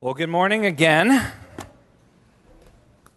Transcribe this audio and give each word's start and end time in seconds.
Well, 0.00 0.14
good 0.14 0.28
morning 0.28 0.64
again. 0.64 1.32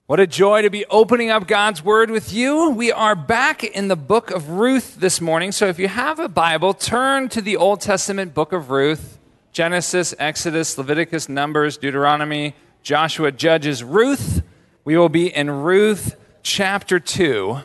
What 0.07 0.19
a 0.19 0.25
joy 0.25 0.63
to 0.63 0.71
be 0.71 0.83
opening 0.87 1.29
up 1.29 1.47
God's 1.47 1.83
Word 1.83 2.09
with 2.09 2.33
you. 2.33 2.71
We 2.71 2.91
are 2.91 3.15
back 3.15 3.63
in 3.63 3.87
the 3.87 3.95
book 3.95 4.31
of 4.31 4.49
Ruth 4.49 4.95
this 4.95 5.21
morning. 5.21 5.51
So 5.51 5.67
if 5.67 5.77
you 5.77 5.87
have 5.87 6.17
a 6.17 6.27
Bible, 6.27 6.73
turn 6.73 7.29
to 7.29 7.39
the 7.39 7.55
Old 7.55 7.81
Testament 7.81 8.33
book 8.33 8.51
of 8.51 8.71
Ruth 8.71 9.19
Genesis, 9.51 10.15
Exodus, 10.17 10.75
Leviticus, 10.75 11.29
Numbers, 11.29 11.77
Deuteronomy, 11.77 12.55
Joshua, 12.81 13.31
Judges, 13.31 13.83
Ruth. 13.83 14.41
We 14.83 14.97
will 14.97 15.07
be 15.07 15.27
in 15.27 15.51
Ruth 15.51 16.15
chapter 16.41 16.99
2. 16.99 17.59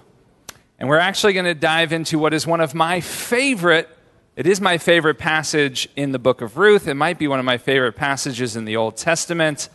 And 0.78 0.90
we're 0.90 0.98
actually 0.98 1.32
going 1.32 1.46
to 1.46 1.54
dive 1.54 1.90
into 1.90 2.18
what 2.18 2.34
is 2.34 2.46
one 2.46 2.60
of 2.60 2.74
my 2.74 3.00
favorite 3.00 3.88
it 4.36 4.46
is 4.46 4.60
my 4.60 4.76
favorite 4.76 5.16
passage 5.16 5.88
in 5.96 6.12
the 6.12 6.18
book 6.18 6.42
of 6.42 6.58
Ruth. 6.58 6.86
It 6.86 6.94
might 6.94 7.18
be 7.18 7.26
one 7.26 7.38
of 7.38 7.46
my 7.46 7.56
favorite 7.56 7.94
passages 7.94 8.54
in 8.54 8.66
the 8.66 8.76
Old 8.76 8.98
Testament. 8.98 9.70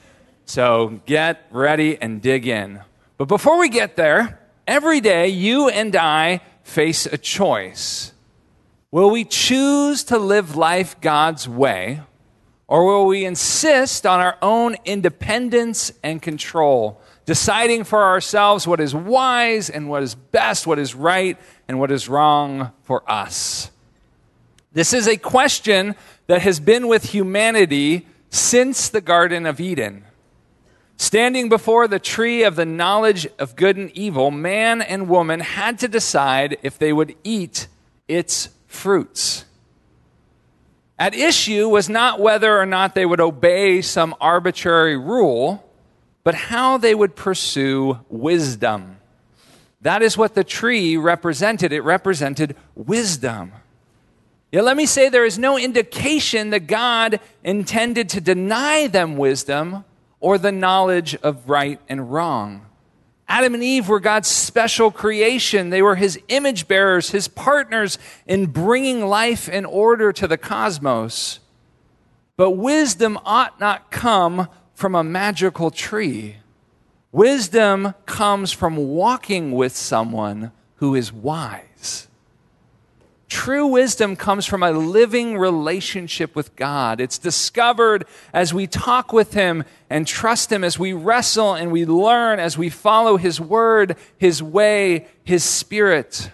So 0.45 1.02
get 1.08 1.48
ready 1.49 1.99
and 1.99 2.22
dig 2.22 2.45
in. 2.45 2.81
But 3.17 3.26
before 3.26 3.58
we 3.58 3.70
get 3.70 3.95
there, 3.95 4.39
every 4.67 5.02
day 5.02 5.30
you 5.30 5.67
and 5.67 5.95
I 5.95 6.41
face 6.62 7.08
a 7.08 7.17
choice. 7.17 8.13
Will 8.91 9.09
we 9.09 9.23
choose 9.23 10.03
to 10.05 10.20
live 10.20 10.55
life 10.55 11.02
God's 11.02 11.50
way, 11.50 12.02
or 12.67 12.86
will 12.86 13.08
we 13.08 13.25
insist 13.25 14.05
on 14.05 14.20
our 14.20 14.38
own 14.44 14.75
independence 14.86 15.91
and 16.03 16.22
control, 16.22 17.02
deciding 17.25 17.84
for 17.84 18.03
ourselves 18.03 18.67
what 18.67 18.80
is 18.80 18.94
wise 18.94 19.72
and 19.72 19.89
what 19.89 20.03
is 20.03 20.14
best, 20.14 20.67
what 20.67 20.78
is 20.78 20.94
right 20.94 21.39
and 21.67 21.80
what 21.80 21.89
is 21.89 22.08
wrong 22.08 22.72
for 22.84 23.09
us? 23.09 23.70
This 24.73 24.93
is 24.93 25.07
a 25.07 25.17
question 25.17 25.95
that 26.27 26.41
has 26.41 26.59
been 26.59 26.88
with 26.88 27.03
humanity 27.03 28.07
since 28.30 28.88
the 28.89 29.02
Garden 29.02 29.45
of 29.45 29.59
Eden. 29.59 30.05
Standing 30.95 31.49
before 31.49 31.88
the 31.88 31.99
tree 31.99 32.44
of 32.44 32.55
the 32.55 32.66
knowledge 32.66 33.28
of 33.39 33.55
good 33.55 33.75
and 33.75 33.91
evil, 33.97 34.31
man 34.31 34.81
and 34.81 35.09
woman 35.09 35.39
had 35.39 35.80
to 35.80 35.88
decide 35.88 36.58
if 36.61 36.78
they 36.78 36.94
would 36.94 37.16
eat 37.23 37.67
its 38.08 38.50
fruits. 38.67 39.45
At 40.97 41.16
issue 41.16 41.67
was 41.67 41.89
not 41.89 42.19
whether 42.19 42.58
or 42.59 42.67
not 42.67 42.94
they 42.94 43.06
would 43.06 43.19
obey 43.19 43.81
some 43.81 44.16
arbitrary 44.22 44.95
rule, 44.95 45.67
but 46.23 46.35
how 46.35 46.78
they 46.78 46.94
would 46.94 47.16
pursue 47.16 48.00
wisdom. 48.08 48.97
That 49.81 50.03
is 50.03 50.16
what 50.16 50.35
the 50.35 50.44
tree 50.44 50.95
represented. 50.95 51.73
It 51.73 51.81
represented 51.81 52.56
wisdom. 52.75 53.52
Yet 54.52 54.66
let 54.66 54.75
me 54.75 54.85
say 54.85 55.07
there 55.07 55.25
is 55.25 55.39
no 55.39 55.57
indication 55.57 56.49
that 56.49 56.67
God 56.67 57.19
intended 57.44 58.09
to 58.09 58.21
deny 58.21 58.88
them 58.88 59.16
wisdom 59.16 59.85
or 60.19 60.38
the 60.38 60.52
knowledge 60.52 61.16
of 61.16 61.49
right 61.49 61.80
and 61.88 62.11
wrong. 62.11 62.66
Adam 63.29 63.53
and 63.53 63.63
Eve 63.63 63.88
were 63.88 64.02
God's 64.02 64.27
special 64.27 64.91
creation. 64.91 65.69
They 65.69 65.81
were 65.81 65.95
his 65.95 66.19
image 66.27 66.67
bearers, 66.67 67.11
his 67.11 67.29
partners 67.29 67.97
in 68.27 68.47
bringing 68.47 69.05
life 69.05 69.47
and 69.49 69.66
order 69.66 70.11
to 70.11 70.27
the 70.27 70.38
cosmos. 70.38 71.39
But 72.35 72.52
wisdom 72.52 73.17
ought 73.23 73.57
not 73.57 73.89
come 73.89 74.49
from 74.73 74.95
a 74.95 75.03
magical 75.03 75.72
tree. 75.72 76.38
Wisdom 77.13 77.94
comes 78.05 78.52
from 78.52 78.75
walking 78.75 79.53
with 79.53 79.75
someone 79.77 80.52
who 80.75 80.94
is 80.94 81.13
wise. 81.13 82.09
True 83.32 83.68
wisdom 83.68 84.18
comes 84.18 84.46
from 84.46 84.62
a 84.62 84.74
living 84.74 85.38
relationship 85.38 86.36
with 86.36 86.54
God. 86.58 87.00
It's 87.00 87.18
discovered 87.18 88.04
as 88.34 88.54
we 88.54 88.68
talk 88.68 89.14
with 89.14 89.36
Him 89.36 89.64
and 89.90 90.06
trust 90.06 90.52
Him, 90.52 90.66
as 90.66 90.78
we 90.78 90.92
wrestle 90.92 91.54
and 91.54 91.72
we 91.72 91.86
learn, 91.86 92.42
as 92.42 92.58
we 92.58 92.70
follow 92.70 93.16
His 93.16 93.40
word, 93.40 93.96
His 94.18 94.44
way, 94.44 95.08
His 95.24 95.46
spirit. 95.46 96.30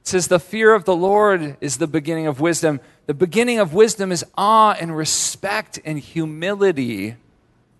It 0.00 0.08
says, 0.08 0.26
The 0.26 0.40
fear 0.40 0.74
of 0.74 0.86
the 0.86 0.96
Lord 0.96 1.56
is 1.60 1.78
the 1.78 1.86
beginning 1.86 2.26
of 2.26 2.40
wisdom. 2.40 2.80
The 3.06 3.14
beginning 3.14 3.60
of 3.60 3.72
wisdom 3.72 4.10
is 4.10 4.24
awe 4.36 4.72
and 4.72 4.96
respect 4.96 5.78
and 5.84 6.00
humility 6.00 7.14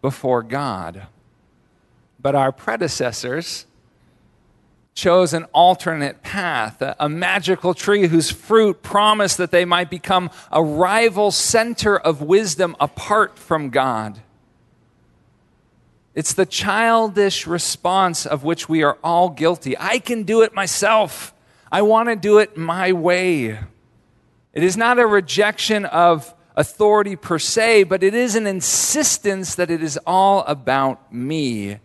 before 0.00 0.44
God. 0.44 1.08
But 2.20 2.36
our 2.36 2.52
predecessors, 2.52 3.66
chose 4.96 5.34
an 5.34 5.44
alternate 5.52 6.22
path, 6.22 6.80
a, 6.80 6.96
a, 6.98 7.08
magical 7.08 7.74
tree 7.74 8.08
whose 8.08 8.30
fruit 8.30 8.82
promised 8.82 9.36
that 9.36 9.50
they 9.50 9.64
might 9.64 9.90
become 9.90 10.30
a 10.50 10.64
rival 10.64 11.30
center 11.30 11.96
of 11.96 12.22
wisdom 12.22 12.74
apart 12.80 13.38
from 13.38 13.68
God. 13.68 14.20
It's 16.14 16.32
the 16.32 16.46
childish 16.46 17.46
response 17.46 18.24
of 18.24 18.42
which 18.42 18.70
we 18.70 18.82
are 18.82 18.96
all 19.04 19.28
guilty. 19.28 19.76
I 19.78 19.98
can 19.98 20.22
do 20.22 20.40
it 20.40 20.54
myself. 20.54 21.34
I 21.70 21.82
want 21.82 22.08
to 22.08 22.16
do 22.16 22.38
it 22.38 22.56
my 22.56 22.92
way. 22.92 23.58
It 24.54 24.64
is 24.64 24.78
not 24.78 24.98
a 24.98 25.06
rejection 25.06 25.84
of 25.84 26.34
authority 26.56 27.16
per 27.16 27.38
se, 27.38 27.84
but 27.84 28.02
it 28.02 28.14
is 28.14 28.34
an 28.34 28.46
insistence 28.46 29.56
that 29.56 29.70
it 29.70 29.82
is 29.82 29.98
all 30.06 30.42
about 30.44 31.12
me 31.12 31.80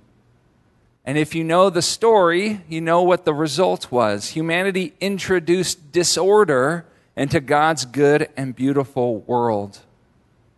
and 1.05 1.17
if 1.17 1.33
you 1.33 1.43
know 1.43 1.69
the 1.69 1.81
story, 1.81 2.61
you 2.69 2.79
know 2.79 3.01
what 3.01 3.25
the 3.25 3.33
result 3.33 3.91
was. 3.91 4.29
Humanity 4.29 4.93
introduced 5.01 5.91
disorder 5.91 6.85
into 7.15 7.39
God's 7.39 7.85
good 7.85 8.29
and 8.37 8.55
beautiful 8.55 9.19
world. 9.21 9.79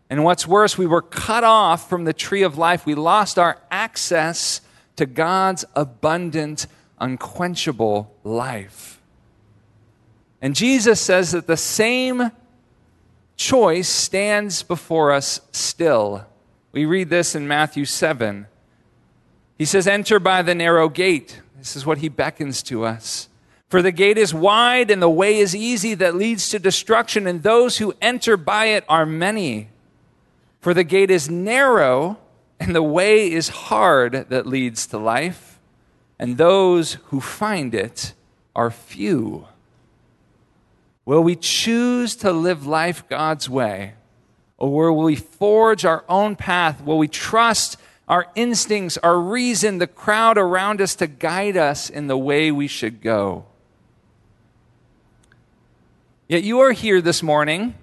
And 0.10 0.24
what's 0.24 0.46
worse, 0.46 0.78
we 0.78 0.86
were 0.86 1.02
cut 1.02 1.44
off 1.44 1.90
from 1.90 2.04
the 2.04 2.14
tree 2.14 2.44
of 2.44 2.58
life. 2.58 2.86
We 2.86 2.94
lost 2.94 3.40
our 3.40 3.58
access 3.72 4.62
to 4.98 5.06
God's 5.06 5.66
abundant, 5.76 6.68
unquenchable 7.00 8.14
life. 8.24 9.02
And 10.42 10.56
Jesus 10.56 11.00
says 11.00 11.32
that 11.32 11.48
the 11.48 11.58
same 11.58 12.32
choice 13.38 13.88
stands 13.88 14.62
before 14.62 15.12
us 15.14 15.40
still. 15.52 16.26
We 16.74 16.86
read 16.86 17.10
this 17.10 17.34
in 17.34 17.48
Matthew 17.48 17.86
7. 17.86 18.48
He 19.58 19.66
says, 19.66 19.88
Enter 19.88 20.20
by 20.20 20.42
the 20.42 20.56
narrow 20.56 20.90
gate. 20.90 21.42
This 21.58 21.76
is 21.76 21.86
what 21.86 22.00
he 22.00 22.10
beckons 22.10 22.64
to 22.64 22.86
us. 22.86 23.30
For 23.70 23.82
the 23.82 23.92
gate 23.92 24.18
is 24.18 24.34
wide 24.34 24.92
and 24.92 25.02
the 25.02 25.10
way 25.10 25.40
is 25.40 25.56
easy 25.56 25.96
that 25.96 26.16
leads 26.16 26.50
to 26.50 26.60
destruction, 26.60 27.26
and 27.26 27.42
those 27.42 27.78
who 27.78 27.96
enter 28.02 28.38
by 28.38 28.66
it 28.66 28.86
are 28.88 29.06
many. 29.06 29.70
For 30.60 30.74
the 30.74 30.84
gate 30.84 31.10
is 31.10 31.30
narrow 31.30 32.18
and 32.60 32.76
the 32.76 32.84
way 32.84 33.32
is 33.32 33.50
hard 33.50 34.28
that 34.30 34.46
leads 34.46 34.88
to 34.88 34.98
life, 34.98 35.60
and 36.18 36.38
those 36.38 36.94
who 37.06 37.20
find 37.20 37.76
it 37.76 38.14
are 38.56 38.72
few. 38.72 39.48
Will 41.04 41.22
we 41.22 41.36
choose 41.36 42.16
to 42.18 42.32
live 42.32 42.66
life 42.66 43.04
God's 43.10 43.50
way, 43.50 43.96
or 44.58 44.94
will 44.94 45.04
we 45.04 45.16
forge 45.16 45.84
our 45.84 46.06
own 46.08 46.38
path? 46.38 46.82
Will 46.84 46.98
we 46.98 47.10
trust 47.10 47.78
our 48.08 48.28
instincts, 48.36 48.98
our 48.98 49.20
reason, 49.20 49.78
the 49.78 49.88
crowd 49.88 50.38
around 50.38 50.82
us 50.82 50.96
to 50.96 51.08
guide 51.08 51.58
us 51.58 51.90
in 51.90 52.08
the 52.08 52.18
way 52.18 52.52
we 52.52 52.68
should 52.68 53.02
go. 53.02 53.46
Yet 56.28 56.44
you 56.44 56.60
are 56.60 56.72
here 56.72 57.02
this 57.02 57.24
morning 57.24 57.76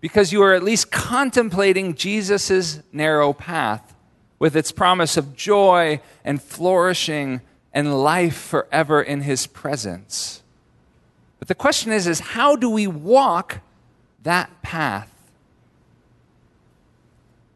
because 0.00 0.32
you 0.32 0.42
are 0.42 0.54
at 0.54 0.62
least 0.62 0.90
contemplating 0.90 1.94
Jesus' 1.94 2.80
narrow 2.92 3.32
path 3.32 3.94
with 4.38 4.56
its 4.56 4.70
promise 4.70 5.16
of 5.16 5.36
joy 5.36 6.00
and 6.24 6.40
flourishing 6.40 7.40
and 7.72 8.02
life 8.02 8.36
forever 8.36 9.02
in 9.02 9.22
his 9.22 9.46
presence. 9.46 10.42
But 11.38 11.48
the 11.48 11.54
question 11.54 11.92
is, 11.92 12.06
is 12.06 12.20
how 12.20 12.56
do 12.56 12.70
we 12.70 12.86
walk 12.86 13.60
that 14.22 14.62
path? 14.62 15.12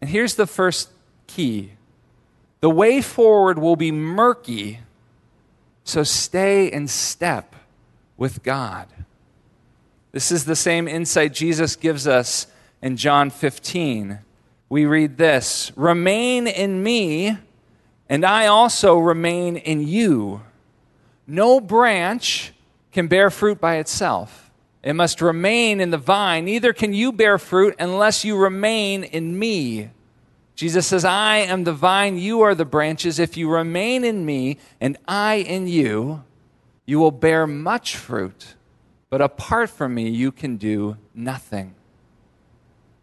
And 0.00 0.10
here's 0.10 0.34
the 0.34 0.46
first 0.46 0.90
key 1.26 1.72
the 2.60 2.70
way 2.70 3.00
forward 3.00 3.58
will 3.58 3.76
be 3.76 3.90
murky, 3.90 4.80
so 5.84 6.02
stay 6.02 6.70
in 6.70 6.88
step 6.88 7.56
with 8.16 8.42
God. 8.42 8.86
This 10.12 10.30
is 10.30 10.44
the 10.44 10.56
same 10.56 10.88
insight 10.88 11.32
Jesus 11.32 11.76
gives 11.76 12.06
us 12.06 12.46
in 12.82 12.96
John 12.96 13.30
15. 13.30 14.18
We 14.68 14.84
read 14.84 15.16
this 15.16 15.72
Remain 15.76 16.46
in 16.46 16.82
me, 16.82 17.38
and 18.08 18.24
I 18.24 18.46
also 18.46 18.98
remain 18.98 19.56
in 19.56 19.86
you. 19.86 20.42
No 21.26 21.60
branch 21.60 22.52
can 22.92 23.06
bear 23.06 23.30
fruit 23.30 23.60
by 23.60 23.76
itself. 23.76 24.50
It 24.82 24.94
must 24.94 25.20
remain 25.20 25.80
in 25.80 25.90
the 25.90 25.98
vine. 25.98 26.46
Neither 26.46 26.72
can 26.72 26.92
you 26.92 27.12
bear 27.12 27.38
fruit 27.38 27.74
unless 27.78 28.24
you 28.24 28.36
remain 28.36 29.04
in 29.04 29.38
me. 29.38 29.90
Jesus 30.60 30.86
says, 30.86 31.06
I 31.06 31.38
am 31.38 31.64
the 31.64 31.72
vine, 31.72 32.18
you 32.18 32.42
are 32.42 32.54
the 32.54 32.66
branches. 32.66 33.18
If 33.18 33.34
you 33.38 33.48
remain 33.48 34.04
in 34.04 34.26
me 34.26 34.58
and 34.78 34.98
I 35.08 35.36
in 35.36 35.66
you, 35.66 36.22
you 36.84 36.98
will 36.98 37.12
bear 37.12 37.46
much 37.46 37.96
fruit. 37.96 38.56
But 39.08 39.22
apart 39.22 39.70
from 39.70 39.94
me, 39.94 40.10
you 40.10 40.30
can 40.30 40.58
do 40.58 40.98
nothing. 41.14 41.76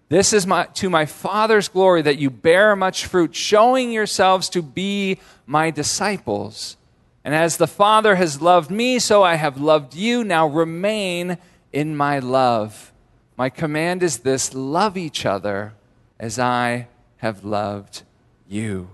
This 0.08 0.34
is 0.34 0.46
my, 0.46 0.66
to 0.76 0.92
my 0.92 1.08
Father's 1.08 1.68
glory 1.68 2.04
that 2.04 2.20
you 2.20 2.30
bear 2.30 2.76
much 2.76 3.08
fruit, 3.08 3.34
showing 3.36 3.92
yourselves 3.92 4.50
to 4.50 4.62
be 4.62 5.18
my 5.48 5.72
disciples. 5.72 6.78
And 7.24 7.34
as 7.34 7.58
the 7.58 7.66
Father 7.66 8.18
has 8.18 8.40
loved 8.40 8.70
me, 8.70 9.00
so 9.00 9.24
I 9.24 9.34
have 9.34 9.60
loved 9.60 9.96
you. 9.96 10.24
Now 10.24 10.46
remain 10.46 11.40
in 11.74 11.98
my 11.98 12.20
love. 12.20 12.94
My 13.36 13.50
command 13.50 14.04
is 14.04 14.20
this 14.20 14.54
love 14.54 14.96
each 14.96 15.26
other 15.26 15.74
as 16.20 16.38
I 16.38 16.90
have 17.18 17.44
loved 17.44 18.04
you. 18.48 18.90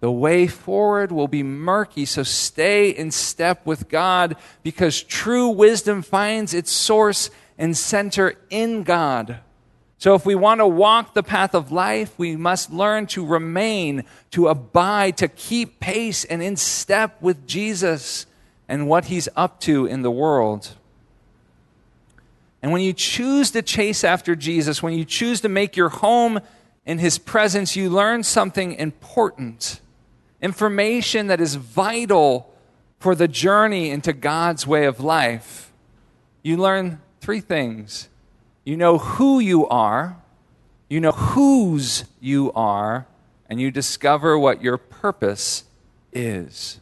The 0.00 0.10
way 0.10 0.46
forward 0.46 1.12
will 1.12 1.28
be 1.28 1.42
murky, 1.42 2.04
so 2.04 2.22
stay 2.22 2.90
in 2.90 3.10
step 3.10 3.64
with 3.64 3.88
God 3.88 4.36
because 4.62 5.02
true 5.02 5.48
wisdom 5.48 6.02
finds 6.02 6.52
its 6.52 6.70
source 6.70 7.30
and 7.56 7.76
center 7.76 8.34
in 8.50 8.82
God. 8.82 9.38
So, 9.96 10.14
if 10.14 10.26
we 10.26 10.34
want 10.34 10.60
to 10.60 10.66
walk 10.66 11.14
the 11.14 11.22
path 11.22 11.54
of 11.54 11.72
life, 11.72 12.12
we 12.18 12.36
must 12.36 12.70
learn 12.70 13.06
to 13.06 13.24
remain, 13.24 14.04
to 14.32 14.48
abide, 14.48 15.16
to 15.18 15.28
keep 15.28 15.80
pace 15.80 16.26
and 16.26 16.42
in 16.42 16.56
step 16.56 17.22
with 17.22 17.46
Jesus 17.46 18.26
and 18.68 18.86
what 18.86 19.06
he's 19.06 19.30
up 19.36 19.60
to 19.60 19.86
in 19.86 20.02
the 20.02 20.10
world. 20.10 20.74
And 22.60 22.72
when 22.72 22.82
you 22.82 22.92
choose 22.92 23.50
to 23.52 23.62
chase 23.62 24.04
after 24.04 24.36
Jesus, 24.36 24.82
when 24.82 24.92
you 24.92 25.06
choose 25.06 25.40
to 25.42 25.48
make 25.48 25.76
your 25.76 25.88
home 25.88 26.40
in 26.86 26.98
his 26.98 27.18
presence, 27.18 27.76
you 27.76 27.88
learn 27.90 28.22
something 28.22 28.72
important 28.72 29.80
information 30.44 31.28
that 31.28 31.40
is 31.40 31.54
vital 31.54 32.52
for 32.98 33.14
the 33.14 33.26
journey 33.26 33.88
into 33.88 34.12
God's 34.12 34.66
way 34.66 34.84
of 34.84 35.00
life. 35.00 35.72
You 36.42 36.58
learn 36.58 37.00
three 37.20 37.40
things 37.40 38.08
you 38.66 38.76
know 38.76 38.98
who 38.98 39.40
you 39.40 39.66
are, 39.68 40.16
you 40.88 41.00
know 41.00 41.12
whose 41.12 42.04
you 42.20 42.52
are, 42.52 43.06
and 43.48 43.60
you 43.60 43.70
discover 43.70 44.38
what 44.38 44.62
your 44.62 44.78
purpose 44.78 45.64
is. 46.12 46.80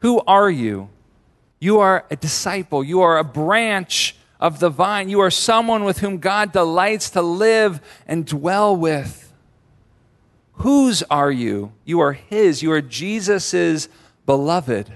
Who 0.00 0.20
are 0.26 0.50
you? 0.50 0.90
You 1.60 1.78
are 1.80 2.04
a 2.10 2.16
disciple, 2.16 2.82
you 2.82 3.00
are 3.02 3.18
a 3.18 3.24
branch 3.24 4.16
of 4.42 4.58
the 4.58 4.68
vine, 4.68 5.08
you 5.08 5.20
are 5.20 5.30
someone 5.30 5.84
with 5.84 6.00
whom 6.00 6.18
God 6.18 6.52
delights 6.52 7.08
to 7.10 7.22
live 7.22 7.80
and 8.06 8.26
dwell 8.26 8.76
with. 8.76 9.32
Whose 10.54 11.02
are 11.04 11.30
you? 11.30 11.72
You 11.86 12.00
are 12.00 12.12
His, 12.12 12.62
you 12.62 12.72
are 12.72 12.82
Jesus's 12.82 13.88
beloved. 14.26 14.92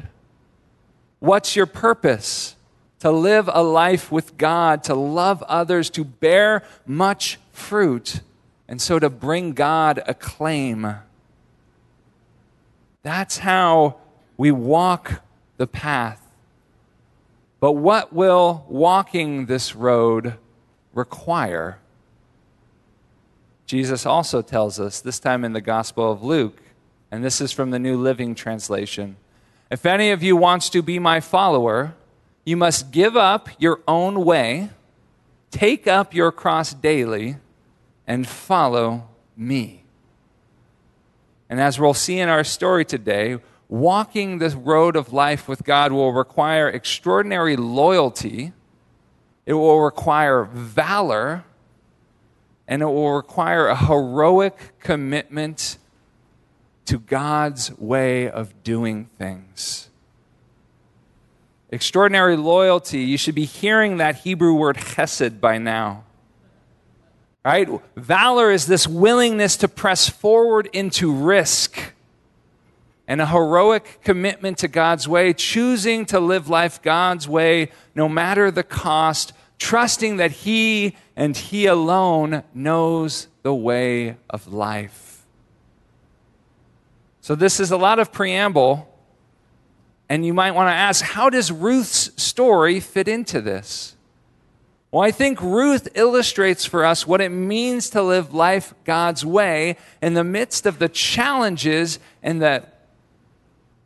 What's 1.20 1.56
your 1.56 1.66
purpose? 1.66 2.56
to 2.98 3.10
live 3.10 3.48
a 3.52 3.62
life 3.62 4.10
with 4.10 4.36
God, 4.36 4.82
to 4.84 4.94
love 4.94 5.42
others, 5.44 5.90
to 5.90 6.04
bear 6.04 6.62
much 6.86 7.38
fruit, 7.52 8.20
and 8.66 8.80
so 8.80 8.98
to 8.98 9.10
bring 9.10 9.52
God 9.52 10.02
acclaim. 10.06 10.96
That's 13.02 13.38
how 13.38 13.98
we 14.36 14.50
walk 14.50 15.22
the 15.56 15.66
path. 15.66 16.25
But 17.58 17.72
what 17.72 18.12
will 18.12 18.64
walking 18.68 19.46
this 19.46 19.74
road 19.74 20.34
require? 20.92 21.78
Jesus 23.66 24.06
also 24.06 24.42
tells 24.42 24.78
us, 24.78 25.00
this 25.00 25.18
time 25.18 25.44
in 25.44 25.52
the 25.52 25.60
Gospel 25.60 26.12
of 26.12 26.22
Luke, 26.22 26.60
and 27.10 27.24
this 27.24 27.40
is 27.40 27.52
from 27.52 27.70
the 27.70 27.78
New 27.78 27.96
Living 27.96 28.34
Translation. 28.34 29.16
If 29.70 29.86
any 29.86 30.10
of 30.10 30.22
you 30.22 30.36
wants 30.36 30.70
to 30.70 30.82
be 30.82 30.98
my 30.98 31.20
follower, 31.20 31.94
you 32.44 32.56
must 32.56 32.92
give 32.92 33.16
up 33.16 33.48
your 33.58 33.80
own 33.88 34.24
way, 34.24 34.70
take 35.50 35.86
up 35.86 36.14
your 36.14 36.30
cross 36.30 36.72
daily, 36.74 37.36
and 38.06 38.28
follow 38.28 39.08
me. 39.36 39.82
And 41.48 41.60
as 41.60 41.80
we'll 41.80 41.94
see 41.94 42.18
in 42.18 42.28
our 42.28 42.44
story 42.44 42.84
today, 42.84 43.38
walking 43.68 44.38
the 44.38 44.50
road 44.50 44.96
of 44.96 45.12
life 45.12 45.48
with 45.48 45.64
God 45.64 45.92
will 45.92 46.12
require 46.12 46.68
extraordinary 46.68 47.56
loyalty, 47.56 48.52
it 49.44 49.54
will 49.54 49.80
require 49.80 50.44
valor, 50.44 51.44
and 52.68 52.82
it 52.82 52.86
will 52.86 53.12
require 53.12 53.68
a 53.68 53.76
heroic 53.76 54.78
commitment 54.80 55.78
to 56.84 56.98
God's 56.98 57.76
way 57.78 58.28
of 58.28 58.62
doing 58.62 59.08
things. 59.18 59.88
Extraordinary 61.70 62.36
loyalty. 62.36 63.00
You 63.00 63.18
should 63.18 63.34
be 63.34 63.44
hearing 63.44 63.96
that 63.96 64.16
Hebrew 64.16 64.54
word 64.54 64.76
chesed 64.76 65.40
by 65.40 65.58
now. 65.58 66.04
Right? 67.44 67.68
Valor 67.96 68.50
is 68.50 68.66
this 68.66 68.86
willingness 68.86 69.56
to 69.58 69.68
press 69.68 70.08
forward 70.08 70.68
into 70.72 71.12
risk 71.12 71.92
and 73.08 73.20
a 73.20 73.26
heroic 73.26 74.00
commitment 74.02 74.58
to 74.58 74.68
God's 74.68 75.06
way, 75.06 75.32
choosing 75.32 76.06
to 76.06 76.20
live 76.20 76.48
life 76.48 76.82
God's 76.82 77.28
way 77.28 77.70
no 77.94 78.08
matter 78.08 78.50
the 78.50 78.62
cost, 78.62 79.32
trusting 79.58 80.16
that 80.16 80.32
He 80.32 80.96
and 81.14 81.36
He 81.36 81.66
alone 81.66 82.42
knows 82.52 83.28
the 83.42 83.54
way 83.54 84.16
of 84.28 84.52
life. 84.52 85.24
So, 87.20 87.34
this 87.34 87.60
is 87.60 87.70
a 87.70 87.76
lot 87.76 87.98
of 87.98 88.12
preamble 88.12 88.92
and 90.08 90.24
you 90.24 90.32
might 90.32 90.52
want 90.52 90.68
to 90.68 90.74
ask, 90.74 91.04
how 91.04 91.30
does 91.30 91.50
Ruth's 91.50 92.10
story 92.22 92.80
fit 92.80 93.08
into 93.08 93.40
this? 93.40 93.96
Well, 94.92 95.02
I 95.02 95.10
think 95.10 95.42
Ruth 95.42 95.88
illustrates 95.94 96.64
for 96.64 96.84
us 96.84 97.06
what 97.06 97.20
it 97.20 97.30
means 97.30 97.90
to 97.90 98.02
live 98.02 98.32
life 98.32 98.72
God's 98.84 99.26
way 99.26 99.76
in 100.00 100.14
the 100.14 100.24
midst 100.24 100.64
of 100.64 100.78
the 100.78 100.88
challenges 100.88 101.98
and 102.22 102.40
the 102.40 102.64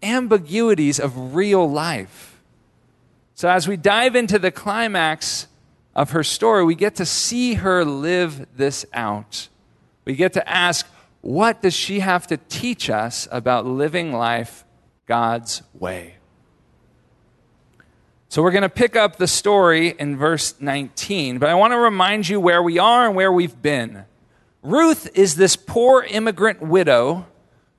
ambiguities 0.03 0.99
of 0.99 1.35
real 1.35 1.71
life. 1.71 2.41
So, 3.35 3.49
as 3.49 3.67
we 3.67 3.77
dive 3.77 4.15
into 4.15 4.39
the 4.39 4.51
climax 4.51 5.47
of 5.95 6.11
her 6.11 6.23
story, 6.23 6.65
we 6.65 6.75
get 6.75 6.97
to 6.97 7.07
see 7.07 7.55
her 7.55 7.85
live 7.85 8.47
this 8.57 8.85
out. 8.93 9.49
We 10.05 10.15
get 10.15 10.33
to 10.35 10.49
ask, 10.49 10.87
what 11.21 11.63
does 11.63 11.75
she 11.75 12.01
have 12.01 12.27
to 12.29 12.37
teach 12.37 12.91
us 12.91 13.29
about 13.31 13.67
living 13.67 14.13
life 14.13 14.65
God's 15.11 15.63
way. 15.75 16.15
So 18.29 18.45
we're 18.45 18.53
going 18.53 18.63
to 18.63 18.69
pick 18.69 18.95
up 18.95 19.17
the 19.17 19.27
story 19.27 19.89
in 19.99 20.17
verse 20.17 20.55
19, 20.61 21.41
but 21.41 21.49
I 21.49 21.57
want 21.57 21.73
to 21.73 21.79
remind 21.79 22.29
you 22.29 22.39
where 22.39 22.63
we 22.63 22.79
are 22.79 23.07
and 23.07 23.17
where 23.17 23.33
we've 23.33 23.61
been. 23.61 24.05
Ruth 24.63 25.11
is 25.19 25.35
this 25.35 25.57
poor 25.57 26.05
immigrant 26.05 26.63
widow 26.63 27.27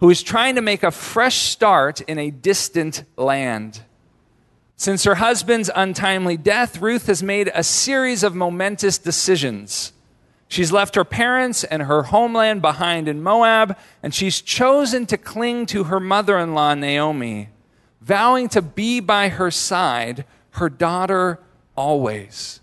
who 0.02 0.10
is 0.10 0.24
trying 0.24 0.56
to 0.56 0.62
make 0.62 0.82
a 0.82 0.92
fresh 0.92 1.44
start 1.44 2.02
in 2.02 2.18
a 2.18 2.32
distant 2.32 3.04
land. 3.18 3.82
Since 4.76 5.04
her 5.04 5.16
husband's 5.16 5.70
untimely 5.76 6.38
death, 6.38 6.82
Ruth 6.82 7.06
has 7.06 7.22
made 7.22 7.52
a 7.54 7.64
series 7.64 8.24
of 8.24 8.34
momentous 8.34 8.98
decisions. 8.98 9.94
She's 10.48 10.72
left 10.72 10.96
her 10.96 11.06
parents 11.06 11.64
and 11.64 11.84
her 11.84 12.02
homeland 12.02 12.64
behind 12.64 13.08
in 13.08 13.22
Moab, 13.22 13.78
and 14.02 14.12
she's 14.14 14.42
chosen 14.42 15.06
to 15.06 15.20
cling 15.20 15.68
to 15.68 15.84
her 15.84 16.00
mother 16.00 16.40
in 16.40 16.56
law, 16.56 16.74
Naomi, 16.74 17.50
vowing 18.02 18.50
to 18.50 18.64
be 18.64 19.00
by 19.02 19.30
her 19.30 19.52
side, 19.52 20.26
her 20.54 20.68
daughter 20.68 21.40
always. 21.78 22.60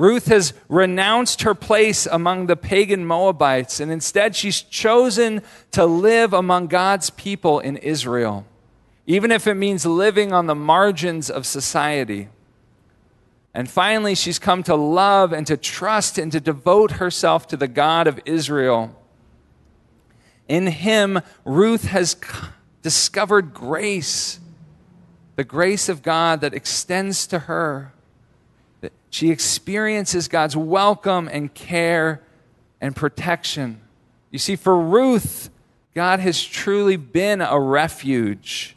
Ruth 0.00 0.28
has 0.28 0.54
renounced 0.70 1.42
her 1.42 1.54
place 1.54 2.06
among 2.06 2.46
the 2.46 2.56
pagan 2.56 3.04
Moabites, 3.04 3.80
and 3.80 3.92
instead 3.92 4.34
she's 4.34 4.62
chosen 4.62 5.42
to 5.72 5.84
live 5.84 6.32
among 6.32 6.68
God's 6.68 7.10
people 7.10 7.60
in 7.60 7.76
Israel, 7.76 8.46
even 9.06 9.30
if 9.30 9.46
it 9.46 9.56
means 9.56 9.84
living 9.84 10.32
on 10.32 10.46
the 10.46 10.54
margins 10.54 11.28
of 11.28 11.44
society. 11.44 12.30
And 13.52 13.68
finally, 13.68 14.14
she's 14.14 14.38
come 14.38 14.62
to 14.62 14.74
love 14.74 15.34
and 15.34 15.46
to 15.46 15.58
trust 15.58 16.16
and 16.16 16.32
to 16.32 16.40
devote 16.40 16.92
herself 16.92 17.46
to 17.48 17.58
the 17.58 17.68
God 17.68 18.06
of 18.06 18.18
Israel. 18.24 18.98
In 20.48 20.68
him, 20.68 21.20
Ruth 21.44 21.84
has 21.84 22.16
discovered 22.80 23.52
grace, 23.52 24.40
the 25.36 25.44
grace 25.44 25.90
of 25.90 26.00
God 26.00 26.40
that 26.40 26.54
extends 26.54 27.26
to 27.26 27.40
her. 27.40 27.92
She 29.10 29.30
experiences 29.30 30.28
God's 30.28 30.56
welcome 30.56 31.28
and 31.28 31.52
care 31.52 32.22
and 32.80 32.94
protection. 32.94 33.80
You 34.30 34.38
see, 34.38 34.56
for 34.56 34.78
Ruth, 34.78 35.50
God 35.94 36.20
has 36.20 36.42
truly 36.42 36.96
been 36.96 37.40
a 37.40 37.58
refuge 37.58 38.76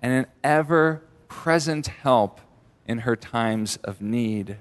and 0.00 0.12
an 0.12 0.26
ever 0.42 1.02
present 1.28 1.88
help 1.88 2.40
in 2.86 2.98
her 2.98 3.16
times 3.16 3.76
of 3.84 4.00
need. 4.00 4.56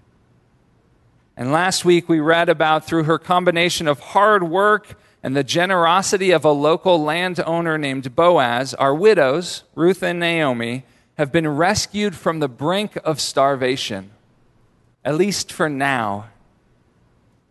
And 1.37 1.51
last 1.51 1.85
week 1.85 2.07
we 2.07 2.19
read 2.19 2.49
about 2.49 2.85
through 2.85 3.03
her 3.03 3.17
combination 3.17 3.87
of 3.87 3.99
hard 3.99 4.43
work 4.43 4.99
and 5.21 5.35
the 5.35 5.43
generosity 5.43 6.31
of 6.31 6.45
a 6.45 6.51
local 6.51 7.01
landowner 7.01 7.77
named 7.77 8.15
Boaz, 8.15 8.73
our 8.75 8.93
widows, 8.93 9.63
Ruth 9.73 10.03
and 10.03 10.19
Naomi, 10.19 10.85
have 11.17 11.31
been 11.31 11.47
rescued 11.47 12.15
from 12.15 12.39
the 12.39 12.47
brink 12.47 12.97
of 13.03 13.19
starvation, 13.19 14.11
at 15.05 15.15
least 15.15 15.53
for 15.53 15.69
now. 15.69 16.25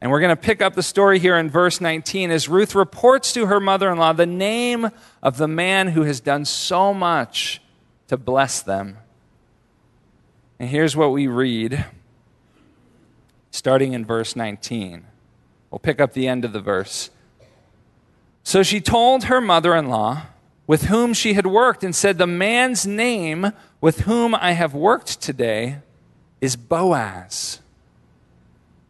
And 0.00 0.11
we're 0.11 0.20
going 0.20 0.37
to 0.37 0.42
pick 0.42 0.61
up 0.61 0.75
the 0.75 0.82
story 0.82 1.18
here 1.18 1.38
in 1.38 1.49
verse 1.49 1.80
19 1.80 2.30
as 2.30 2.49
Ruth 2.49 2.75
reports 2.75 3.32
to 3.32 3.46
her 3.46 3.61
mother 3.61 3.90
in 3.90 3.96
law 3.96 4.12
the 4.12 4.26
name 4.26 4.90
of 5.23 5.38
the 5.38 5.49
man 5.49 5.88
who 5.88 6.02
has 6.02 6.20
done 6.20 6.44
so 6.44 6.92
much 6.92 7.62
to 8.08 8.18
bless 8.18 8.61
them. 8.61 8.99
And 10.58 10.68
here's 10.68 10.94
what 10.94 11.12
we 11.12 11.26
read, 11.26 11.87
starting 13.50 13.94
in 13.94 14.04
verse 14.04 14.37
19. 14.37 15.06
We'll 15.70 15.78
pick 15.78 16.00
up 16.00 16.12
the 16.12 16.28
end 16.28 16.44
of 16.44 16.52
the 16.52 16.61
verse. 16.61 17.11
So 18.42 18.62
she 18.62 18.80
told 18.80 19.25
her 19.25 19.40
mother 19.40 19.75
in 19.75 19.88
law, 19.88 20.25
with 20.66 20.84
whom 20.84 21.14
she 21.14 21.34
had 21.34 21.46
worked, 21.46 21.82
and 21.82 21.94
said, 21.94 22.18
The 22.18 22.26
man's 22.26 22.87
name 22.87 23.52
with 23.80 24.00
whom 24.00 24.34
I 24.34 24.52
have 24.52 24.75
worked 24.75 25.20
today 25.20 25.78
is 26.41 26.57
Boaz. 26.57 27.61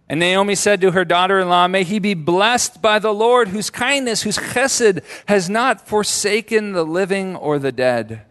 And 0.09 0.21
Naomi 0.21 0.55
said 0.55 0.81
to 0.83 0.91
her 0.91 1.05
daughter 1.05 1.41
in 1.41 1.49
law, 1.49 1.67
May 1.67 1.83
he 1.83 1.99
be 1.99 2.15
blessed 2.15 2.83
by 2.83 2.99
the 2.99 3.13
Lord, 3.13 3.49
whose 3.49 3.71
kindness, 3.71 4.23
whose 4.23 4.37
chesed 4.37 5.03
has 5.27 5.49
not 5.49 5.87
forsaken 5.87 6.73
the 6.73 6.85
living 6.85 7.37
or 7.37 7.59
the 7.59 7.73
dead. 7.73 8.23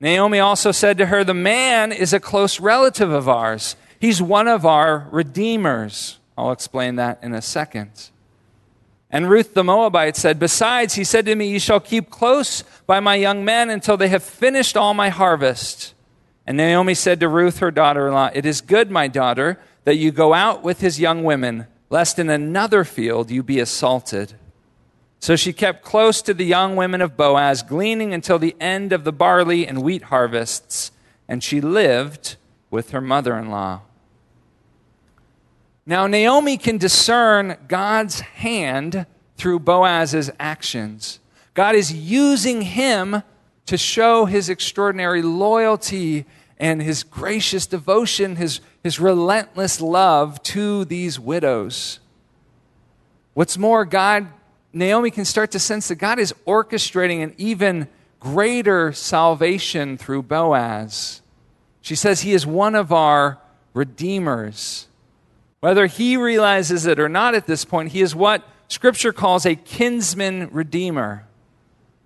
Naomi 0.00 0.38
also 0.38 0.72
said 0.72 0.96
to 0.98 1.06
her, 1.06 1.22
The 1.22 1.34
man 1.34 1.92
is 1.92 2.14
a 2.14 2.20
close 2.20 2.58
relative 2.58 3.10
of 3.10 3.28
ours. 3.28 3.76
He's 4.00 4.22
one 4.22 4.48
of 4.48 4.64
our 4.64 5.06
redeemers. 5.10 6.18
I'll 6.38 6.52
explain 6.52 6.96
that 6.96 7.18
in 7.22 7.34
a 7.34 7.42
second. 7.42 8.10
And 9.10 9.28
Ruth 9.28 9.52
the 9.52 9.64
Moabite 9.64 10.16
said, 10.16 10.38
Besides, 10.38 10.94
he 10.94 11.04
said 11.04 11.26
to 11.26 11.34
me, 11.34 11.48
You 11.48 11.58
shall 11.58 11.80
keep 11.80 12.08
close 12.08 12.62
by 12.86 13.00
my 13.00 13.16
young 13.16 13.44
men 13.44 13.68
until 13.68 13.98
they 13.98 14.08
have 14.08 14.22
finished 14.22 14.76
all 14.76 14.94
my 14.94 15.10
harvest. 15.10 15.92
And 16.50 16.56
Naomi 16.56 16.94
said 16.94 17.20
to 17.20 17.28
Ruth, 17.28 17.60
her 17.60 17.70
daughter 17.70 18.08
in 18.08 18.12
law, 18.12 18.28
It 18.34 18.44
is 18.44 18.60
good, 18.60 18.90
my 18.90 19.06
daughter 19.06 19.60
that 19.84 19.98
you 19.98 20.10
go 20.10 20.34
out 20.34 20.64
with 20.64 20.80
his 20.80 20.98
young 20.98 21.22
women, 21.22 21.68
lest 21.90 22.18
in 22.18 22.28
another 22.28 22.82
field 22.82 23.30
you 23.30 23.44
be 23.44 23.60
assaulted. 23.60 24.34
So 25.20 25.36
she 25.36 25.52
kept 25.52 25.84
close 25.84 26.20
to 26.22 26.34
the 26.34 26.44
young 26.44 26.74
women 26.74 27.02
of 27.02 27.16
Boaz, 27.16 27.62
gleaning 27.62 28.12
until 28.12 28.40
the 28.40 28.56
end 28.58 28.92
of 28.92 29.04
the 29.04 29.12
barley 29.12 29.64
and 29.64 29.80
wheat 29.80 30.02
harvests, 30.02 30.90
and 31.28 31.40
she 31.40 31.60
lived 31.60 32.34
with 32.68 32.90
her 32.90 33.00
mother 33.00 33.38
in 33.38 33.48
law. 33.48 33.82
Now, 35.86 36.08
Naomi 36.08 36.56
can 36.56 36.78
discern 36.78 37.58
God's 37.68 38.18
hand 38.18 39.06
through 39.36 39.60
Boaz's 39.60 40.32
actions. 40.40 41.20
God 41.54 41.76
is 41.76 41.92
using 41.92 42.62
him 42.62 43.22
to 43.66 43.78
show 43.78 44.24
his 44.24 44.48
extraordinary 44.48 45.22
loyalty 45.22 46.26
and 46.60 46.82
his 46.82 47.02
gracious 47.02 47.66
devotion, 47.66 48.36
his, 48.36 48.60
his 48.84 49.00
relentless 49.00 49.80
love 49.80 50.40
to 50.42 50.84
these 50.84 51.18
widows. 51.18 52.00
What's 53.32 53.56
more, 53.56 53.86
God, 53.86 54.28
Naomi 54.70 55.10
can 55.10 55.24
start 55.24 55.52
to 55.52 55.58
sense 55.58 55.88
that 55.88 55.96
God 55.96 56.18
is 56.18 56.34
orchestrating 56.46 57.22
an 57.22 57.34
even 57.38 57.88
greater 58.20 58.92
salvation 58.92 59.96
through 59.96 60.22
Boaz. 60.24 61.22
She 61.80 61.94
says 61.94 62.20
he 62.20 62.34
is 62.34 62.46
one 62.46 62.74
of 62.74 62.92
our 62.92 63.38
redeemers. 63.72 64.86
Whether 65.60 65.86
he 65.86 66.18
realizes 66.18 66.84
it 66.84 67.00
or 67.00 67.08
not 67.08 67.34
at 67.34 67.46
this 67.46 67.64
point, 67.64 67.92
he 67.92 68.02
is 68.02 68.14
what 68.14 68.46
Scripture 68.68 69.14
calls 69.14 69.46
a 69.46 69.54
kinsman 69.54 70.50
redeemer. 70.52 71.26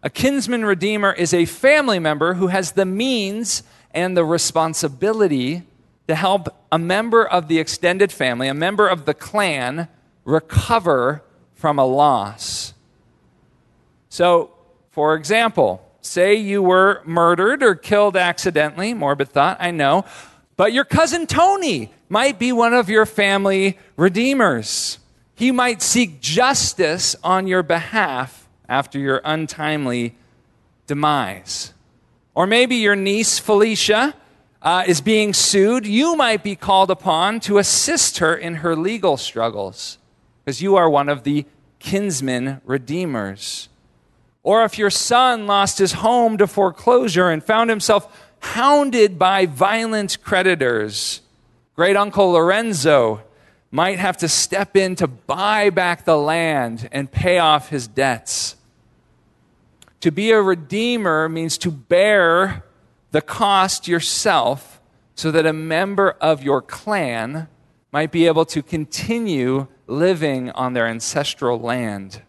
A 0.04 0.11
kinsman 0.11 0.64
redeemer 0.64 1.12
is 1.12 1.34
a 1.34 1.44
family 1.44 1.99
member 1.99 2.34
who 2.34 2.46
has 2.46 2.73
the 2.73 2.84
means 2.84 3.64
and 3.94 4.16
the 4.16 4.24
responsibility 4.24 5.62
to 6.08 6.14
help 6.14 6.48
a 6.70 6.78
member 6.78 7.26
of 7.26 7.48
the 7.48 7.58
extended 7.58 8.12
family, 8.12 8.48
a 8.48 8.54
member 8.54 8.88
of 8.88 9.06
the 9.06 9.14
clan, 9.14 9.88
recover 10.24 11.22
from 11.54 11.78
a 11.78 11.84
loss. 11.86 12.74
So, 14.08 14.50
for 14.90 15.14
example, 15.14 15.80
say 16.02 16.34
you 16.34 16.62
were 16.62 17.02
murdered 17.04 17.62
or 17.62 17.74
killed 17.74 18.16
accidentally, 18.16 18.94
morbid 18.94 19.30
thought, 19.30 19.56
I 19.60 19.70
know, 19.70 20.04
but 20.56 20.72
your 20.72 20.84
cousin 20.84 21.26
Tony 21.26 21.92
might 22.08 22.38
be 22.38 22.52
one 22.52 22.74
of 22.74 22.88
your 22.88 23.06
family 23.06 23.78
redeemers. 23.96 24.98
He 25.34 25.50
might 25.50 25.82
seek 25.82 26.20
justice 26.20 27.16
on 27.24 27.46
your 27.46 27.62
behalf 27.62 28.48
after 28.68 28.98
your 28.98 29.20
untimely 29.24 30.14
demise. 30.86 31.73
Or 32.34 32.46
maybe 32.46 32.76
your 32.76 32.96
niece, 32.96 33.38
Felicia, 33.38 34.14
uh, 34.60 34.84
is 34.86 35.00
being 35.00 35.32
sued. 35.32 35.86
You 35.86 36.16
might 36.16 36.42
be 36.42 36.56
called 36.56 36.90
upon 36.90 37.40
to 37.40 37.58
assist 37.58 38.18
her 38.18 38.34
in 38.34 38.56
her 38.56 38.74
legal 38.74 39.16
struggles 39.16 39.98
because 40.44 40.60
you 40.60 40.76
are 40.76 40.88
one 40.88 41.08
of 41.08 41.22
the 41.22 41.46
kinsman 41.78 42.60
redeemers. 42.64 43.68
Or 44.42 44.64
if 44.64 44.78
your 44.78 44.90
son 44.90 45.46
lost 45.46 45.78
his 45.78 45.92
home 45.92 46.38
to 46.38 46.46
foreclosure 46.46 47.30
and 47.30 47.42
found 47.42 47.70
himself 47.70 48.26
hounded 48.40 49.18
by 49.18 49.46
violent 49.46 50.22
creditors, 50.22 51.22
great 51.76 51.96
uncle 51.96 52.32
Lorenzo 52.32 53.22
might 53.70 53.98
have 53.98 54.16
to 54.18 54.28
step 54.28 54.76
in 54.76 54.94
to 54.96 55.06
buy 55.06 55.70
back 55.70 56.04
the 56.04 56.16
land 56.16 56.88
and 56.92 57.10
pay 57.10 57.38
off 57.38 57.70
his 57.70 57.88
debts. 57.88 58.56
To 60.04 60.12
be 60.12 60.32
a 60.32 60.42
redeemer 60.42 61.30
means 61.30 61.56
to 61.56 61.70
bear 61.70 62.62
the 63.12 63.23
cost 63.23 63.88
yourself 63.88 64.78
so 65.14 65.30
that 65.30 65.46
a 65.46 65.52
member 65.54 66.11
of 66.20 66.42
your 66.42 66.61
clan 66.61 67.49
might 67.90 68.12
be 68.12 68.26
able 68.26 68.44
to 68.44 68.62
continue 68.62 69.66
living 69.87 70.50
on 70.50 70.75
their 70.75 70.87
ancestral 70.87 71.58
land. 71.58 72.20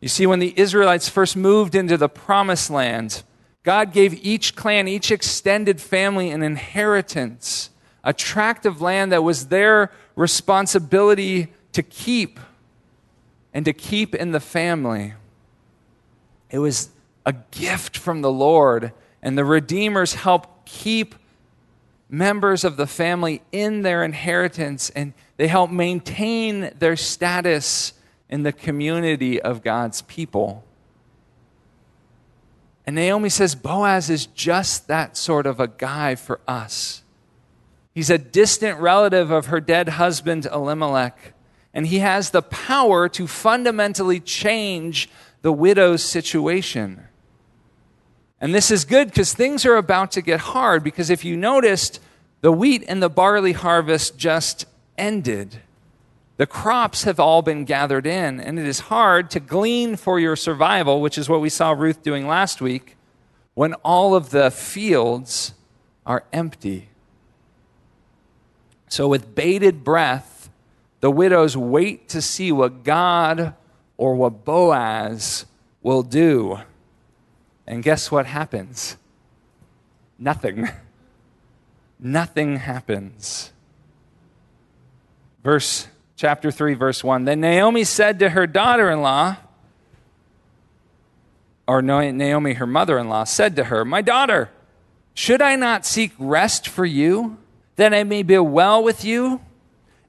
You 0.00 0.08
see, 0.08 0.26
when 0.26 0.40
the 0.40 0.52
Israelites 0.56 1.08
first 1.08 1.36
moved 1.36 1.76
into 1.76 1.96
the 1.96 2.08
promised 2.08 2.70
land, 2.70 3.22
God 3.62 3.92
gave 3.92 4.12
each 4.14 4.56
clan, 4.56 4.88
each 4.88 5.12
extended 5.12 5.80
family, 5.80 6.32
an 6.32 6.42
inheritance, 6.42 7.70
a 8.02 8.12
tract 8.12 8.66
of 8.66 8.82
land 8.82 9.12
that 9.12 9.22
was 9.22 9.46
their 9.46 9.92
responsibility 10.16 11.52
to 11.70 11.84
keep 11.84 12.40
and 13.54 13.64
to 13.64 13.72
keep 13.72 14.12
in 14.12 14.32
the 14.32 14.40
family. 14.40 15.14
It 16.52 16.58
was 16.58 16.90
a 17.26 17.32
gift 17.50 17.96
from 17.96 18.20
the 18.20 18.30
Lord, 18.30 18.92
and 19.22 19.36
the 19.36 19.44
Redeemers 19.44 20.14
help 20.14 20.66
keep 20.66 21.16
members 22.08 22.62
of 22.62 22.76
the 22.76 22.86
family 22.86 23.42
in 23.50 23.82
their 23.82 24.04
inheritance, 24.04 24.90
and 24.90 25.14
they 25.38 25.48
help 25.48 25.70
maintain 25.70 26.70
their 26.78 26.94
status 26.94 27.94
in 28.28 28.42
the 28.42 28.52
community 28.52 29.40
of 29.40 29.62
God's 29.62 30.02
people. 30.02 30.62
And 32.86 32.96
Naomi 32.96 33.30
says 33.30 33.54
Boaz 33.54 34.10
is 34.10 34.26
just 34.26 34.88
that 34.88 35.16
sort 35.16 35.46
of 35.46 35.58
a 35.58 35.68
guy 35.68 36.16
for 36.16 36.40
us. 36.46 37.02
He's 37.94 38.10
a 38.10 38.18
distant 38.18 38.78
relative 38.78 39.30
of 39.30 39.46
her 39.46 39.60
dead 39.60 39.90
husband, 39.90 40.46
Elimelech, 40.46 41.34
and 41.72 41.86
he 41.86 42.00
has 42.00 42.30
the 42.30 42.42
power 42.42 43.08
to 43.10 43.26
fundamentally 43.26 44.20
change 44.20 45.08
the 45.42 45.52
widow's 45.52 46.02
situation. 46.02 47.02
And 48.40 48.54
this 48.54 48.70
is 48.70 48.84
good 48.84 49.08
because 49.08 49.34
things 49.34 49.64
are 49.66 49.76
about 49.76 50.10
to 50.12 50.22
get 50.22 50.40
hard. 50.40 50.82
Because 50.82 51.10
if 51.10 51.24
you 51.24 51.36
noticed, 51.36 52.00
the 52.40 52.50
wheat 52.50 52.84
and 52.88 53.02
the 53.02 53.08
barley 53.08 53.52
harvest 53.52 54.16
just 54.16 54.66
ended. 54.98 55.60
The 56.38 56.46
crops 56.46 57.04
have 57.04 57.20
all 57.20 57.42
been 57.42 57.64
gathered 57.64 58.06
in, 58.06 58.40
and 58.40 58.58
it 58.58 58.66
is 58.66 58.80
hard 58.80 59.30
to 59.30 59.40
glean 59.40 59.96
for 59.96 60.18
your 60.18 60.34
survival, 60.34 61.00
which 61.00 61.18
is 61.18 61.28
what 61.28 61.40
we 61.40 61.48
saw 61.48 61.70
Ruth 61.70 62.02
doing 62.02 62.26
last 62.26 62.60
week, 62.60 62.96
when 63.54 63.74
all 63.84 64.14
of 64.14 64.30
the 64.30 64.50
fields 64.50 65.54
are 66.04 66.24
empty. 66.32 66.88
So, 68.88 69.06
with 69.06 69.34
bated 69.34 69.84
breath, 69.84 70.50
the 71.00 71.10
widows 71.10 71.56
wait 71.56 72.08
to 72.08 72.20
see 72.20 72.50
what 72.50 72.82
God 72.82 73.54
or 74.02 74.16
what 74.16 74.44
Boaz 74.44 75.46
will 75.80 76.02
do. 76.02 76.58
And 77.68 77.84
guess 77.84 78.10
what 78.10 78.26
happens? 78.26 78.96
Nothing. 80.18 80.68
Nothing 82.00 82.56
happens. 82.56 83.52
Verse 85.44 85.86
chapter 86.16 86.50
3 86.50 86.74
verse 86.74 87.04
1. 87.04 87.26
Then 87.26 87.40
Naomi 87.42 87.84
said 87.84 88.18
to 88.18 88.30
her 88.30 88.44
daughter-in-law 88.44 89.36
or 91.68 91.80
Naomi 91.80 92.54
her 92.54 92.66
mother-in-law 92.66 93.22
said 93.22 93.54
to 93.54 93.64
her, 93.64 93.84
"My 93.84 94.02
daughter, 94.02 94.50
should 95.14 95.40
I 95.40 95.54
not 95.54 95.86
seek 95.86 96.10
rest 96.18 96.66
for 96.66 96.84
you 96.84 97.38
that 97.76 97.94
I 97.94 98.02
may 98.02 98.24
be 98.24 98.36
well 98.38 98.82
with 98.82 99.04
you? 99.04 99.40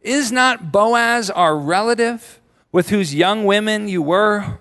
Is 0.01 0.31
not 0.31 0.71
Boaz 0.71 1.29
our 1.29 1.55
relative?" 1.55 2.39
With 2.73 2.89
whose 2.89 3.15
young 3.15 3.45
women 3.45 3.87
you 3.87 4.01
were. 4.01 4.59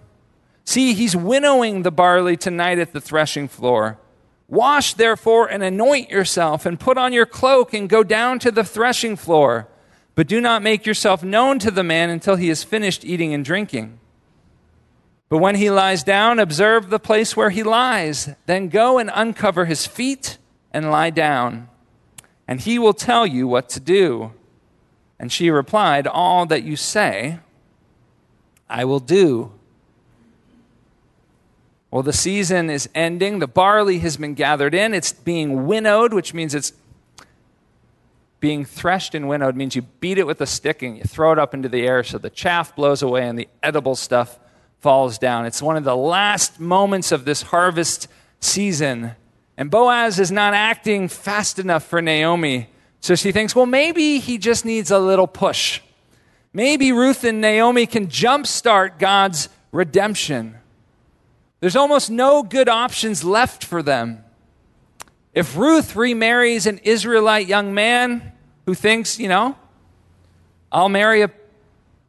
See, 0.64 0.94
he's 0.94 1.16
winnowing 1.16 1.82
the 1.82 1.90
barley 1.90 2.36
tonight 2.36 2.78
at 2.78 2.92
the 2.92 3.00
threshing 3.00 3.48
floor. 3.48 3.98
Wash, 4.46 4.94
therefore, 4.94 5.48
and 5.50 5.62
anoint 5.62 6.10
yourself, 6.10 6.66
and 6.66 6.78
put 6.78 6.98
on 6.98 7.12
your 7.12 7.26
cloak, 7.26 7.72
and 7.72 7.88
go 7.88 8.04
down 8.04 8.38
to 8.40 8.52
the 8.52 8.62
threshing 8.62 9.16
floor. 9.16 9.66
but 10.14 10.26
do 10.26 10.42
not 10.42 10.62
make 10.62 10.84
yourself 10.84 11.24
known 11.24 11.58
to 11.58 11.70
the 11.70 11.82
man 11.82 12.10
until 12.10 12.36
he 12.36 12.48
has 12.48 12.62
finished 12.62 13.02
eating 13.02 13.32
and 13.32 13.46
drinking. 13.46 13.98
But 15.30 15.38
when 15.38 15.54
he 15.54 15.70
lies 15.70 16.04
down, 16.04 16.38
observe 16.38 16.90
the 16.90 16.98
place 16.98 17.34
where 17.34 17.48
he 17.48 17.62
lies. 17.62 18.28
Then 18.44 18.68
go 18.68 18.98
and 18.98 19.10
uncover 19.14 19.64
his 19.64 19.86
feet 19.86 20.36
and 20.70 20.90
lie 20.90 21.08
down, 21.08 21.70
and 22.46 22.60
he 22.60 22.78
will 22.78 22.92
tell 22.92 23.26
you 23.26 23.48
what 23.48 23.70
to 23.70 23.80
do. 23.80 24.34
And 25.18 25.32
she 25.32 25.50
replied, 25.50 26.06
All 26.06 26.44
that 26.44 26.62
you 26.62 26.76
say, 26.76 27.38
I 28.72 28.86
will 28.86 29.00
do. 29.00 29.52
Well, 31.90 32.02
the 32.02 32.14
season 32.14 32.70
is 32.70 32.88
ending. 32.94 33.38
The 33.38 33.46
barley 33.46 33.98
has 33.98 34.16
been 34.16 34.32
gathered 34.32 34.74
in. 34.74 34.94
It's 34.94 35.12
being 35.12 35.66
winnowed, 35.66 36.14
which 36.14 36.32
means 36.32 36.54
it's 36.54 36.72
being 38.40 38.64
threshed 38.64 39.14
and 39.14 39.28
winnowed 39.28 39.56
means 39.56 39.76
you 39.76 39.82
beat 39.82 40.16
it 40.16 40.26
with 40.26 40.40
a 40.40 40.46
stick 40.46 40.82
and 40.82 40.96
you 40.96 41.04
throw 41.04 41.32
it 41.32 41.38
up 41.38 41.52
into 41.52 41.68
the 41.68 41.86
air 41.86 42.02
so 42.02 42.16
the 42.16 42.30
chaff 42.30 42.74
blows 42.74 43.02
away 43.02 43.28
and 43.28 43.38
the 43.38 43.46
edible 43.62 43.94
stuff 43.94 44.38
falls 44.80 45.18
down. 45.18 45.44
It's 45.44 45.60
one 45.60 45.76
of 45.76 45.84
the 45.84 45.94
last 45.94 46.58
moments 46.58 47.12
of 47.12 47.26
this 47.26 47.42
harvest 47.42 48.08
season. 48.40 49.12
And 49.58 49.70
Boaz 49.70 50.18
is 50.18 50.32
not 50.32 50.54
acting 50.54 51.08
fast 51.08 51.58
enough 51.58 51.84
for 51.84 52.00
Naomi. 52.00 52.70
So 53.00 53.16
she 53.16 53.32
thinks, 53.32 53.54
well, 53.54 53.66
maybe 53.66 54.18
he 54.18 54.38
just 54.38 54.64
needs 54.64 54.90
a 54.90 54.98
little 54.98 55.26
push. 55.26 55.80
Maybe 56.52 56.92
Ruth 56.92 57.24
and 57.24 57.40
Naomi 57.40 57.86
can 57.86 58.08
jumpstart 58.08 58.98
God's 58.98 59.48
redemption. 59.70 60.56
There's 61.60 61.76
almost 61.76 62.10
no 62.10 62.42
good 62.42 62.68
options 62.68 63.24
left 63.24 63.64
for 63.64 63.82
them. 63.82 64.24
If 65.32 65.56
Ruth 65.56 65.96
remarries 65.96 66.66
an 66.66 66.78
Israelite 66.78 67.46
young 67.46 67.72
man 67.72 68.32
who 68.66 68.74
thinks, 68.74 69.18
you 69.18 69.28
know, 69.28 69.56
I'll 70.70 70.90
marry 70.90 71.22
a 71.22 71.30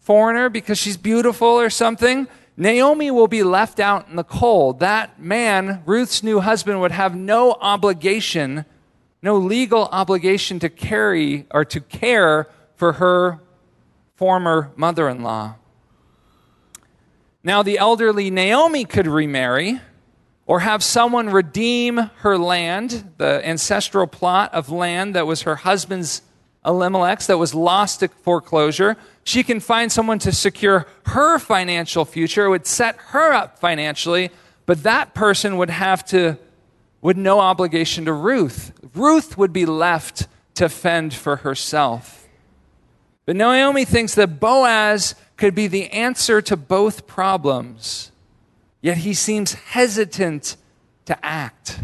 foreigner 0.01 0.49
because 0.49 0.77
she's 0.77 0.97
beautiful 0.97 1.47
or 1.47 1.69
something, 1.69 2.27
Naomi 2.57 3.11
will 3.11 3.29
be 3.29 3.43
left 3.43 3.79
out 3.79 4.09
in 4.09 4.17
the 4.17 4.23
cold. 4.23 4.79
That 4.79 5.19
man, 5.19 5.81
Ruth's 5.85 6.21
new 6.21 6.41
husband, 6.41 6.81
would 6.81 6.91
have 6.91 7.15
no 7.15 7.53
obligation, 7.61 8.65
no 9.21 9.37
legal 9.37 9.85
obligation 9.85 10.59
to 10.59 10.69
carry 10.69 11.47
or 11.51 11.63
to 11.65 11.79
care 11.79 12.49
for 12.75 12.93
her 12.93 13.39
former 14.23 14.71
mother 14.77 15.09
in 15.09 15.21
law. 15.21 15.53
Now, 17.43 17.61
the 17.61 17.77
elderly 17.77 18.31
Naomi 18.31 18.85
could 18.85 19.05
remarry 19.05 19.81
or 20.45 20.61
have 20.61 20.81
someone 20.81 21.29
redeem 21.29 21.97
her 22.19 22.37
land, 22.37 23.11
the 23.17 23.45
ancestral 23.45 24.07
plot 24.07 24.53
of 24.53 24.69
land 24.69 25.13
that 25.15 25.27
was 25.27 25.41
her 25.41 25.57
husband's 25.57 26.21
Elimelech's 26.63 27.27
that 27.27 27.37
was 27.37 27.53
lost 27.53 27.99
to 27.99 28.07
foreclosure. 28.07 28.95
She 29.25 29.43
can 29.43 29.59
find 29.59 29.91
someone 29.91 30.19
to 30.19 30.31
secure 30.31 30.87
her 31.07 31.37
financial 31.37 32.05
future, 32.05 32.45
it 32.45 32.49
would 32.49 32.65
set 32.65 32.95
her 33.07 33.33
up 33.33 33.59
financially, 33.59 34.31
but 34.65 34.83
that 34.83 35.13
person 35.13 35.57
would 35.57 35.69
have 35.69 36.05
to, 36.05 36.37
would 37.01 37.17
no 37.17 37.41
obligation 37.41 38.05
to 38.05 38.13
Ruth. 38.13 38.71
Ruth 38.95 39.37
would 39.37 39.51
be 39.51 39.65
left 39.65 40.27
to 40.53 40.69
fend 40.69 41.13
for 41.13 41.35
herself. 41.35 42.22
But 43.25 43.35
Naomi 43.35 43.85
thinks 43.85 44.15
that 44.15 44.39
Boaz 44.39 45.15
could 45.37 45.55
be 45.55 45.67
the 45.67 45.89
answer 45.91 46.41
to 46.41 46.57
both 46.57 47.07
problems, 47.07 48.11
yet 48.81 48.97
he 48.97 49.13
seems 49.13 49.53
hesitant 49.53 50.57
to 51.05 51.25
act. 51.25 51.79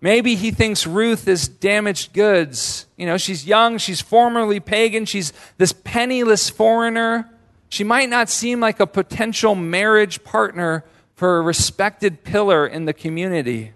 Maybe 0.00 0.34
he 0.34 0.50
thinks 0.50 0.86
Ruth 0.86 1.26
is 1.26 1.48
damaged 1.48 2.12
goods. 2.12 2.86
You 2.96 3.06
know, 3.06 3.16
she's 3.16 3.46
young, 3.46 3.78
she's 3.78 4.00
formerly 4.00 4.60
pagan, 4.60 5.04
she's 5.04 5.32
this 5.58 5.72
penniless 5.72 6.50
foreigner. 6.50 7.30
She 7.68 7.82
might 7.82 8.08
not 8.08 8.28
seem 8.28 8.60
like 8.60 8.78
a 8.78 8.86
potential 8.86 9.54
marriage 9.54 10.22
partner 10.22 10.84
for 11.14 11.38
a 11.38 11.40
respected 11.40 12.24
pillar 12.24 12.66
in 12.66 12.84
the 12.84 12.92
community. 12.92 13.72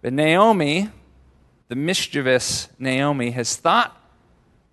But 0.00 0.12
Naomi, 0.12 0.90
the 1.68 1.76
mischievous 1.76 2.68
Naomi, 2.78 3.32
has 3.32 3.56
thought 3.56 3.96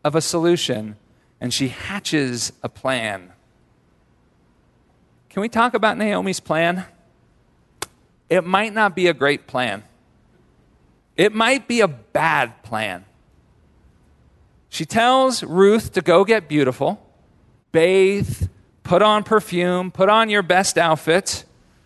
of 0.04 0.16
a 0.16 0.22
solution 0.22 0.96
and 1.42 1.54
she 1.54 1.70
hatches 1.70 2.52
a 2.64 2.70
plan. 2.70 3.32
Can 5.30 5.42
we 5.42 5.50
talk 5.50 5.74
about 5.74 5.98
Naomi's 5.98 6.40
plan? 6.40 6.86
It 8.30 8.46
might 8.46 8.74
not 8.74 8.96
be 8.96 9.08
a 9.08 9.14
great 9.14 9.48
plan. 9.48 9.84
It 11.16 11.34
might 11.34 11.68
be 11.68 11.82
a 11.82 11.88
bad 11.88 12.64
plan. 12.64 13.06
She 14.70 14.86
tells 14.86 15.44
Ruth 15.44 15.94
to 15.94 16.02
go 16.02 16.24
get 16.24 16.48
beautiful, 16.48 17.06
bathe, 17.72 18.48
put 18.84 19.02
on 19.02 19.24
perfume, 19.24 19.92
put 19.92 20.10
on 20.10 20.30
your 20.30 20.44
best 20.44 20.78
outfit. 20.78 21.44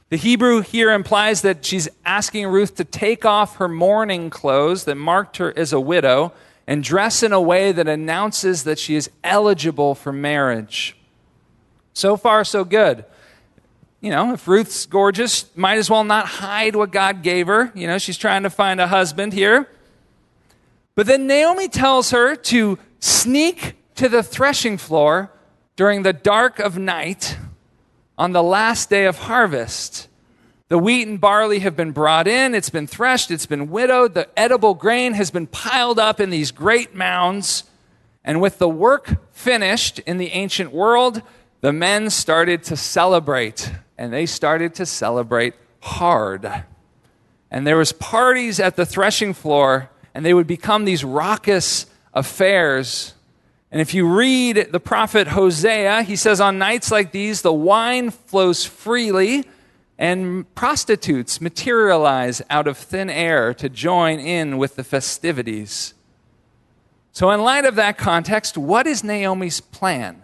The 0.10 0.17
Hebrew 0.17 0.62
here 0.62 0.91
implies 0.91 1.41
that 1.41 1.65
she's 1.65 1.89
asking 2.06 2.47
Ruth 2.47 2.76
to 2.76 2.84
take 2.84 3.26
off 3.26 3.56
her 3.56 3.67
mourning 3.67 4.30
clothes 4.30 4.86
that 4.86 4.95
marked 4.95 5.38
her 5.38 5.58
as 5.58 5.73
a 5.73 5.80
widow 5.80 6.34
and 6.65 6.84
dress 6.84 7.23
in 7.23 7.34
a 7.34 7.41
way 7.41 7.71
that 7.71 7.88
announces 7.88 8.63
that 8.63 8.80
she 8.80 8.95
is 8.95 9.10
eligible 9.23 9.95
for 9.95 10.13
marriage. 10.13 10.95
So 11.93 12.17
far, 12.17 12.43
so 12.43 12.63
good 12.63 13.06
you 14.04 14.10
know, 14.10 14.34
if 14.34 14.49
Ruth's 14.49 14.86
gorgeous, 14.86 15.45
might 15.56 15.78
as 15.78 15.89
well 15.89 16.04
not 16.04 16.26
hide 16.26 16.76
what 16.76 16.91
God 16.91 17.23
gave 17.23 17.47
her. 17.47 17.71
You 17.73 17.88
know, 17.88 17.97
she's 17.97 18.17
trying 18.17 18.43
to 18.43 18.49
find 18.49 18.82
a 18.82 18.88
husband 18.88 19.32
here. 19.32 19.69
But 20.93 21.08
then 21.08 21.26
Naomi 21.26 21.69
tells 21.69 22.12
her 22.12 22.36
to 22.36 22.78
sneak 22.99 23.76
to 23.95 24.10
the 24.10 24.21
threshing 24.21 24.78
floor 24.78 25.32
during 25.78 26.04
the 26.04 26.12
dark 26.12 26.60
of 26.60 26.78
night 26.78 27.38
on 28.17 28.34
the 28.34 28.43
last 28.43 28.89
day 28.89 29.06
of 29.06 29.19
harvest. 29.19 30.10
The 30.73 30.79
wheat 30.79 31.07
and 31.07 31.21
barley 31.21 31.59
have 31.59 31.75
been 31.75 31.91
brought 31.91 32.27
in, 32.27 32.55
it's 32.55 32.71
been 32.71 32.88
threshed, 32.88 33.29
it's 33.29 33.45
been 33.45 33.69
winnowed, 33.69 34.15
the 34.15 34.27
edible 34.36 34.73
grain 34.73 35.13
has 35.13 35.29
been 35.29 35.45
piled 35.45 35.99
up 35.99 36.19
in 36.19 36.31
these 36.31 36.49
great 36.49 36.95
mounds. 36.95 37.65
And 38.23 38.41
with 38.41 38.57
the 38.57 38.67
work 38.67 39.17
finished 39.31 39.99
in 39.99 40.17
the 40.17 40.31
ancient 40.31 40.71
world, 40.71 41.21
the 41.62 41.71
men 41.71 42.09
started 42.09 42.63
to 42.63 42.75
celebrate 42.75 43.71
and 43.99 44.12
they 44.12 44.25
started 44.25 44.73
to 44.73 44.88
celebrate 44.88 45.53
hard. 45.79 46.51
And 47.51 47.67
there 47.67 47.77
was 47.77 47.91
parties 47.91 48.59
at 48.59 48.75
the 48.75 48.83
threshing 48.83 49.36
floor, 49.36 49.91
and 50.15 50.25
they 50.25 50.33
would 50.33 50.47
become 50.47 50.86
these 50.86 51.03
raucous 51.03 51.86
affairs. 52.15 53.13
And 53.71 53.79
if 53.79 53.93
you 53.93 54.07
read 54.07 54.69
the 54.71 54.79
prophet 54.79 55.27
Hosea, 55.27 56.01
he 56.01 56.15
says, 56.15 56.41
On 56.41 56.57
nights 56.57 56.89
like 56.89 57.12
these, 57.12 57.43
the 57.43 57.53
wine 57.53 58.09
flows 58.09 58.65
freely, 58.65 59.45
and 59.97 60.53
prostitutes 60.56 61.39
materialize 61.39 62.41
out 62.49 62.67
of 62.67 62.77
thin 62.77 63.10
air 63.10 63.53
to 63.53 63.69
join 63.69 64.19
in 64.19 64.58
with 64.58 64.75
the 64.75 64.84
festivities. 64.84 65.93
So, 67.12 67.29
in 67.32 67.41
light 67.41 67.65
of 67.65 67.75
that 67.75 67.97
context, 67.97 68.58
what 68.58 68.88
is 68.88 69.03
Naomi's 69.03 69.62
plan? 69.62 70.23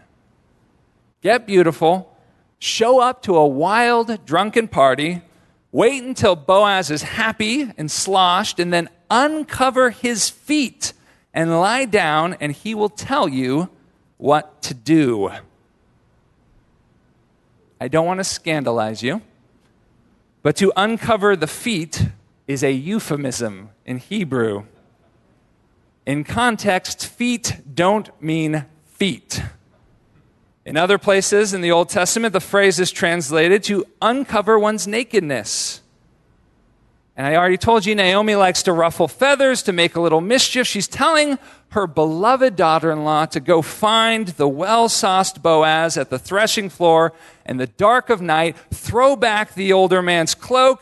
Get 1.21 1.45
beautiful, 1.45 2.15
show 2.58 2.99
up 2.99 3.21
to 3.23 3.36
a 3.36 3.45
wild, 3.45 4.25
drunken 4.25 4.67
party, 4.67 5.21
wait 5.71 6.03
until 6.03 6.36
Boaz 6.36 6.89
is 6.89 7.03
happy 7.03 7.71
and 7.77 7.91
sloshed, 7.91 8.60
and 8.60 8.73
then 8.73 8.89
uncover 9.12 9.91
his 9.91 10.29
feet 10.29 10.93
and 11.34 11.60
lie 11.60 11.86
down, 11.86 12.36
and 12.39 12.51
he 12.51 12.73
will 12.73 12.89
tell 12.89 13.29
you 13.29 13.69
what 14.17 14.62
to 14.63 14.73
do. 14.73 15.29
I 17.79 17.88
don't 17.88 18.05
want 18.05 18.19
to 18.19 18.23
scandalize 18.23 19.03
you, 19.03 19.21
but 20.41 20.56
to 20.58 20.71
uncover 20.75 21.36
the 21.36 21.47
feet 21.47 22.08
is 22.47 22.63
a 22.63 22.71
euphemism 22.71 23.69
in 23.86 23.97
Hebrew. 23.97 24.65
In 26.06 26.23
context, 26.23 27.06
feet 27.06 27.62
don't 27.73 28.10
mean 28.21 28.65
feet. 28.86 29.43
In 30.65 30.78
other 30.78 30.97
places 30.97 31.54
in 31.54 31.62
the 31.62 31.71
Old 31.71 31.89
Testament, 31.89 32.34
the 32.34 32.39
phrase 32.39 32.80
is 32.80 32.91
translated 32.91 33.63
to 33.63 33.86
uncover 34.02 34.58
one's 34.58 34.88
nakedness. 34.88 35.82
And 37.19 37.27
I 37.27 37.36
already 37.36 37.58
told 37.58 37.86
you, 37.86 37.95
Naomi 37.95 38.36
likes 38.36 38.63
to 38.63 38.71
ruffle 38.71 39.10
feathers, 39.10 39.62
to 39.63 39.73
make 39.73 39.97
a 39.97 39.99
little 39.99 40.21
mischief. 40.21 40.65
She's 40.65 40.88
telling 40.88 41.38
her 41.71 41.86
beloved 41.86 42.55
daughter 42.55 42.93
in 42.93 43.03
law 43.03 43.25
to 43.25 43.41
go 43.41 43.62
find 43.62 44.29
the 44.29 44.47
well 44.47 44.88
sauced 44.88 45.43
Boaz 45.43 45.97
at 45.97 46.10
the 46.10 46.17
threshing 46.17 46.69
floor 46.69 47.12
in 47.45 47.58
the 47.58 47.67
dark 47.67 48.10
of 48.10 48.21
night, 48.21 48.55
throw 48.71 49.17
back 49.17 49.53
the 49.53 49.73
older 49.73 50.01
man's 50.01 50.34
cloak. 50.34 50.82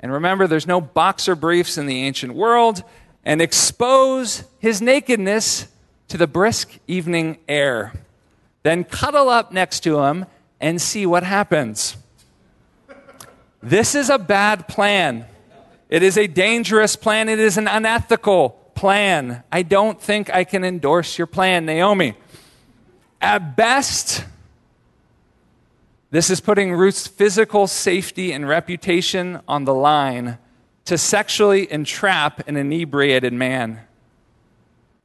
And 0.00 0.10
remember, 0.10 0.46
there's 0.46 0.66
no 0.66 0.80
boxer 0.80 1.34
briefs 1.34 1.76
in 1.76 1.84
the 1.84 2.04
ancient 2.04 2.32
world, 2.32 2.82
and 3.22 3.42
expose 3.42 4.44
his 4.58 4.80
nakedness 4.80 5.68
to 6.08 6.16
the 6.16 6.26
brisk 6.26 6.78
evening 6.86 7.36
air. 7.46 7.92
Then 8.62 8.82
cuddle 8.82 9.28
up 9.28 9.52
next 9.52 9.80
to 9.80 10.00
him 10.04 10.24
and 10.58 10.80
see 10.80 11.04
what 11.04 11.22
happens. 11.22 11.98
This 13.62 13.94
is 13.94 14.08
a 14.08 14.16
bad 14.16 14.68
plan. 14.68 15.26
It 15.88 16.02
is 16.02 16.18
a 16.18 16.26
dangerous 16.26 16.96
plan. 16.96 17.28
It 17.28 17.38
is 17.38 17.58
an 17.58 17.68
unethical 17.68 18.50
plan. 18.74 19.42
I 19.52 19.62
don't 19.62 20.00
think 20.00 20.32
I 20.32 20.44
can 20.44 20.64
endorse 20.64 21.18
your 21.18 21.26
plan, 21.26 21.64
Naomi. 21.66 22.14
At 23.20 23.56
best, 23.56 24.24
this 26.10 26.30
is 26.30 26.40
putting 26.40 26.72
Ruth's 26.72 27.06
physical 27.06 27.66
safety 27.66 28.32
and 28.32 28.48
reputation 28.48 29.40
on 29.48 29.64
the 29.64 29.74
line 29.74 30.38
to 30.84 30.96
sexually 30.96 31.70
entrap 31.70 32.46
an 32.48 32.56
inebriated 32.56 33.32
man. 33.32 33.80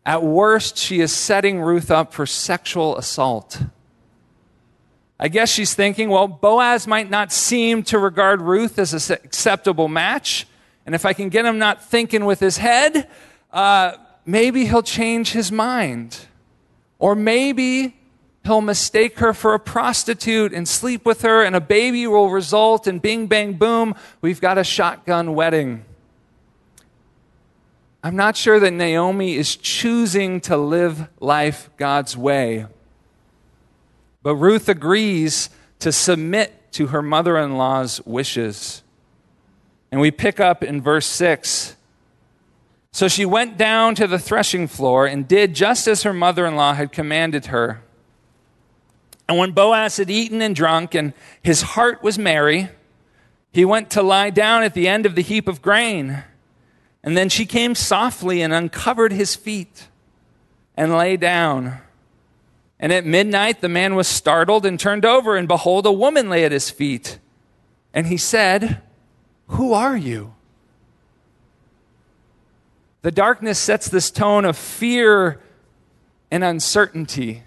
At 0.06 0.24
worst, 0.24 0.78
she 0.78 1.00
is 1.00 1.12
setting 1.12 1.62
Ruth 1.62 1.91
up 1.91 2.13
for 2.13 2.26
sexual 2.26 2.98
assault. 2.98 3.62
I 5.20 5.28
guess 5.28 5.52
she's 5.52 5.76
thinking, 5.76 6.10
well, 6.10 6.28
Boaz 6.28 6.88
might 6.88 7.10
not 7.10 7.32
seem 7.32 7.84
to 7.84 8.00
regard 8.00 8.41
Ruth 8.41 8.80
as 8.80 9.10
an 9.10 9.17
acceptable 9.24 9.88
match. 9.88 10.48
And 10.91 10.95
if 10.97 11.06
I 11.06 11.13
can 11.13 11.30
get 11.30 11.45
him 11.45 11.58
not 11.58 11.82
thinking 11.82 12.25
with 12.25 12.41
his 12.41 12.58
head, 12.58 13.08
uh, 13.54 13.93
maybe 14.25 14.65
he'll 14.65 14.84
change 14.84 15.32
his 15.32 15.49
mind. 15.49 16.25
Or 16.99 17.15
maybe 17.15 17.95
he'll 18.43 18.60
mistake 18.60 19.19
her 19.19 19.34
for 19.34 19.54
a 19.54 19.60
prostitute 19.60 20.51
and 20.51 20.67
sleep 20.67 21.06
with 21.06 21.21
her, 21.21 21.45
and 21.45 21.56
a 21.56 21.62
baby 21.62 22.06
will 22.08 22.30
result, 22.30 22.88
and 22.88 23.01
bing, 23.01 23.27
bang, 23.27 23.54
boom, 23.54 23.95
we've 24.19 24.41
got 24.41 24.58
a 24.58 24.65
shotgun 24.65 25.34
wedding. 25.34 25.86
I'm 28.04 28.17
not 28.17 28.36
sure 28.36 28.60
that 28.60 28.71
Naomi 28.71 29.36
is 29.36 29.56
choosing 29.56 30.41
to 30.41 30.58
live 30.58 31.08
life 31.21 31.69
God's 31.77 32.17
way. 32.17 32.65
But 34.23 34.36
Ruth 34.36 34.67
agrees 34.67 35.51
to 35.80 35.93
submit 35.93 36.73
to 36.73 36.88
her 36.88 37.01
mother 37.01 37.38
in 37.38 37.56
law's 37.56 38.06
wishes. 38.06 38.81
And 39.91 39.99
we 39.99 40.10
pick 40.10 40.39
up 40.39 40.63
in 40.63 40.82
verse 40.82 41.06
6. 41.06 41.75
So 42.93 43.08
she 43.08 43.25
went 43.25 43.58
down 43.58 43.95
to 43.95 44.08
the 44.08 44.19
threshing 44.19 44.67
floor 44.67 45.06
and 45.06 45.27
did 45.27 45.54
just 45.54 45.88
as 45.88 46.04
her 46.04 46.13
mother 46.13 46.45
in 46.45 46.56
law 46.56 46.73
had 46.73 46.91
commanded 46.91 47.47
her. 47.47 47.82
And 49.27 49.38
when 49.38 49.51
Boaz 49.51 49.97
had 49.97 50.10
eaten 50.10 50.41
and 50.41 50.54
drunk, 50.54 50.93
and 50.93 51.13
his 51.41 51.62
heart 51.62 52.04
was 52.04 52.19
merry, 52.19 52.69
he 53.54 53.63
went 53.63 53.89
to 53.91 54.01
lie 54.01 54.30
down 54.30 54.63
at 54.63 54.73
the 54.73 54.89
end 54.89 55.06
of 55.06 55.15
the 55.15 55.21
heap 55.21 55.47
of 55.47 55.62
grain. 55.62 56.23
And 57.01 57.15
then 57.15 57.30
she 57.30 57.45
came 57.45 57.73
softly 57.73 58.41
and 58.41 58.54
uncovered 58.54 59.13
his 59.13 59.36
feet 59.36 59.88
and 60.75 60.97
lay 60.97 61.15
down. 61.15 61.80
And 62.77 62.91
at 62.91 63.06
midnight 63.06 63.62
the 63.62 63.69
man 63.69 63.95
was 63.95 64.08
startled 64.08 64.65
and 64.65 64.80
turned 64.80 65.06
over, 65.06 65.38
and 65.38 65.47
behold, 65.47 65.86
a 65.86 65.91
woman 65.91 66.30
lay 66.30 66.43
at 66.43 66.51
his 66.51 66.69
feet. 66.69 67.17
And 67.93 68.08
he 68.08 68.17
said, 68.17 68.82
Who 69.51 69.73
are 69.73 69.97
you? 69.97 70.33
The 73.01 73.11
darkness 73.11 73.59
sets 73.59 73.89
this 73.89 74.11
tone 74.11 74.45
of 74.45 74.57
fear 74.57 75.41
and 76.29 76.43
uncertainty. 76.43 77.43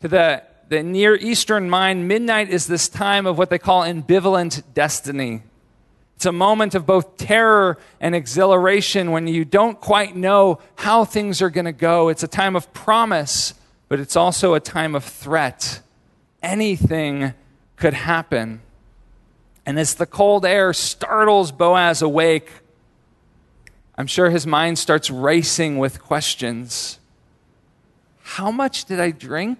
To 0.00 0.08
the, 0.08 0.42
the 0.68 0.82
Near 0.82 1.14
Eastern 1.14 1.70
mind, 1.70 2.08
midnight 2.08 2.48
is 2.50 2.66
this 2.66 2.88
time 2.88 3.26
of 3.26 3.38
what 3.38 3.50
they 3.50 3.58
call 3.58 3.82
ambivalent 3.82 4.62
destiny. 4.74 5.42
It's 6.16 6.26
a 6.26 6.32
moment 6.32 6.74
of 6.74 6.84
both 6.84 7.16
terror 7.16 7.78
and 8.00 8.14
exhilaration 8.14 9.12
when 9.12 9.28
you 9.28 9.44
don't 9.44 9.80
quite 9.80 10.16
know 10.16 10.58
how 10.76 11.04
things 11.04 11.40
are 11.40 11.50
going 11.50 11.66
to 11.66 11.72
go. 11.72 12.08
It's 12.08 12.24
a 12.24 12.28
time 12.28 12.56
of 12.56 12.72
promise, 12.72 13.54
but 13.88 14.00
it's 14.00 14.16
also 14.16 14.54
a 14.54 14.60
time 14.60 14.96
of 14.96 15.04
threat. 15.04 15.80
Anything 16.42 17.34
could 17.76 17.94
happen. 17.94 18.62
And 19.68 19.78
as 19.78 19.96
the 19.96 20.06
cold 20.06 20.46
air 20.46 20.72
startles 20.72 21.52
Boaz 21.52 22.00
awake, 22.00 22.50
I'm 23.98 24.06
sure 24.06 24.30
his 24.30 24.46
mind 24.46 24.78
starts 24.78 25.10
racing 25.10 25.76
with 25.76 26.02
questions. 26.02 26.98
How 28.22 28.50
much 28.50 28.86
did 28.86 28.98
I 28.98 29.10
drink? 29.10 29.58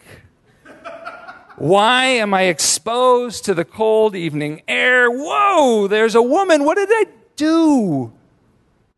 Why 1.56 2.06
am 2.06 2.32
I 2.32 2.44
exposed 2.44 3.44
to 3.44 3.52
the 3.52 3.66
cold 3.66 4.16
evening 4.16 4.62
air? 4.66 5.10
Whoa, 5.10 5.88
there's 5.88 6.14
a 6.14 6.22
woman. 6.22 6.64
What 6.64 6.78
did 6.78 6.88
I 6.90 7.04
do? 7.36 8.10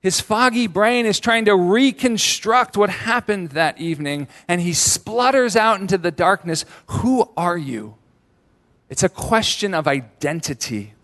His 0.01 0.21
foggy 0.21 0.69
brain 0.69 1.07
is 1.07 1.19
trying 1.19 1.47
to 1.47 1.57
reconstruct 1.57 2.77
what 2.77 2.89
happened 2.89 3.49
that 3.49 3.81
evening, 3.81 4.29
and 4.47 4.61
he 4.61 4.73
splutters 4.73 5.57
out 5.57 5.81
into 5.81 5.99
the 5.99 6.13
darkness 6.13 6.65
Who 6.87 7.29
are 7.37 7.59
you? 7.59 7.97
It's 8.89 9.03
a 9.03 9.09
question 9.09 9.75
of 9.75 9.89
identity. 9.89 10.95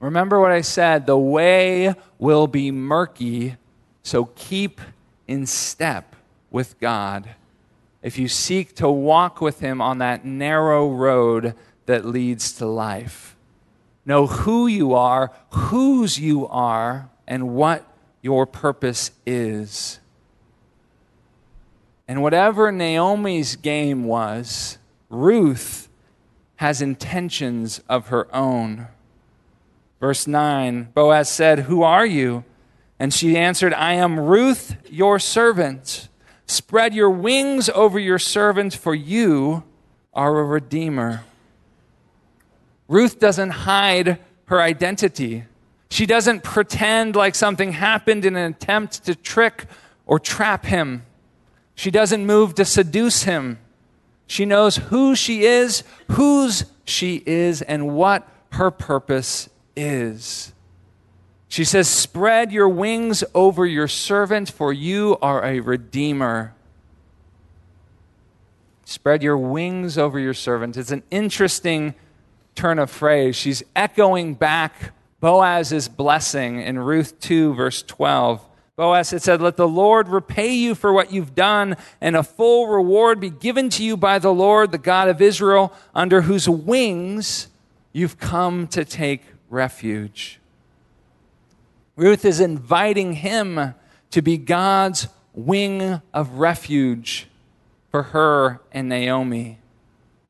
Remember 0.00 0.40
what 0.40 0.50
I 0.50 0.60
said 0.60 1.06
the 1.06 1.18
way 1.18 1.94
will 2.18 2.46
be 2.46 2.70
murky, 2.70 3.56
so 4.02 4.26
keep 4.34 4.80
in 5.26 5.46
step 5.46 6.14
with 6.50 6.78
God 6.80 7.30
if 8.02 8.18
you 8.18 8.28
seek 8.28 8.74
to 8.76 8.88
walk 8.88 9.40
with 9.40 9.60
Him 9.60 9.80
on 9.80 9.98
that 9.98 10.24
narrow 10.24 10.88
road 10.88 11.54
that 11.86 12.04
leads 12.04 12.52
to 12.52 12.66
life. 12.66 13.36
Know 14.04 14.26
who 14.26 14.66
you 14.68 14.94
are, 14.94 15.32
whose 15.50 16.18
you 16.20 16.46
are, 16.46 17.10
and 17.26 17.54
what 17.54 17.84
your 18.22 18.46
purpose 18.46 19.10
is. 19.26 19.98
And 22.06 22.22
whatever 22.22 22.70
Naomi's 22.70 23.56
game 23.56 24.04
was, 24.04 24.78
Ruth 25.08 25.88
has 26.56 26.80
intentions 26.80 27.80
of 27.88 28.08
her 28.08 28.32
own. 28.34 28.86
Verse 30.00 30.26
9 30.26 30.88
Boaz 30.94 31.28
said, 31.28 31.60
Who 31.60 31.82
are 31.82 32.06
you? 32.06 32.44
And 32.98 33.12
she 33.12 33.36
answered, 33.36 33.74
I 33.74 33.94
am 33.94 34.18
Ruth, 34.18 34.76
your 34.90 35.18
servant. 35.18 36.08
Spread 36.46 36.94
your 36.94 37.10
wings 37.10 37.68
over 37.70 37.98
your 37.98 38.18
servant, 38.18 38.74
for 38.74 38.94
you 38.94 39.64
are 40.14 40.38
a 40.38 40.44
redeemer. 40.44 41.24
Ruth 42.88 43.18
doesn't 43.18 43.50
hide 43.50 44.18
her 44.46 44.60
identity. 44.60 45.44
She 45.90 46.06
doesn't 46.06 46.42
pretend 46.42 47.16
like 47.16 47.34
something 47.34 47.72
happened 47.72 48.24
in 48.24 48.36
an 48.36 48.50
attempt 48.52 49.04
to 49.04 49.14
trick 49.14 49.66
or 50.06 50.18
trap 50.18 50.64
him. 50.64 51.04
She 51.74 51.90
doesn't 51.90 52.24
move 52.24 52.54
to 52.54 52.64
seduce 52.64 53.24
him. 53.24 53.58
She 54.26 54.44
knows 54.44 54.76
who 54.76 55.14
she 55.14 55.44
is, 55.44 55.84
whose 56.12 56.64
she 56.84 57.22
is, 57.26 57.62
and 57.62 57.94
what 57.94 58.26
her 58.52 58.70
purpose 58.70 59.48
is. 59.76 60.52
She 61.48 61.64
says, 61.64 61.88
Spread 61.88 62.52
your 62.52 62.68
wings 62.68 63.22
over 63.34 63.64
your 63.64 63.88
servant, 63.88 64.50
for 64.50 64.72
you 64.72 65.16
are 65.22 65.44
a 65.44 65.60
redeemer. 65.60 66.54
Spread 68.84 69.22
your 69.22 69.38
wings 69.38 69.98
over 69.98 70.18
your 70.18 70.34
servant. 70.34 70.76
It's 70.76 70.90
an 70.90 71.02
interesting 71.10 71.94
turn 72.54 72.78
of 72.78 72.90
phrase. 72.90 73.36
She's 73.36 73.62
echoing 73.74 74.34
back 74.34 74.92
Boaz's 75.20 75.88
blessing 75.88 76.60
in 76.60 76.78
Ruth 76.78 77.18
2, 77.20 77.54
verse 77.54 77.82
12. 77.82 78.46
Boaz 78.76 79.10
had 79.10 79.22
said, 79.22 79.40
Let 79.40 79.56
the 79.56 79.66
Lord 79.66 80.08
repay 80.08 80.52
you 80.52 80.74
for 80.74 80.92
what 80.92 81.10
you've 81.10 81.34
done, 81.34 81.76
and 82.00 82.14
a 82.14 82.22
full 82.22 82.68
reward 82.68 83.20
be 83.20 83.30
given 83.30 83.70
to 83.70 83.82
you 83.82 83.96
by 83.96 84.18
the 84.18 84.32
Lord, 84.32 84.70
the 84.70 84.78
God 84.78 85.08
of 85.08 85.22
Israel, 85.22 85.72
under 85.94 86.22
whose 86.22 86.48
wings 86.48 87.48
you've 87.92 88.18
come 88.18 88.66
to 88.68 88.84
take 88.84 89.22
refuge. 89.48 90.40
Ruth 91.96 92.24
is 92.24 92.40
inviting 92.40 93.14
him 93.14 93.74
to 94.10 94.22
be 94.22 94.36
God's 94.36 95.08
wing 95.32 96.00
of 96.12 96.32
refuge 96.34 97.26
for 97.90 98.02
her 98.02 98.60
and 98.72 98.88
Naomi. 98.88 99.58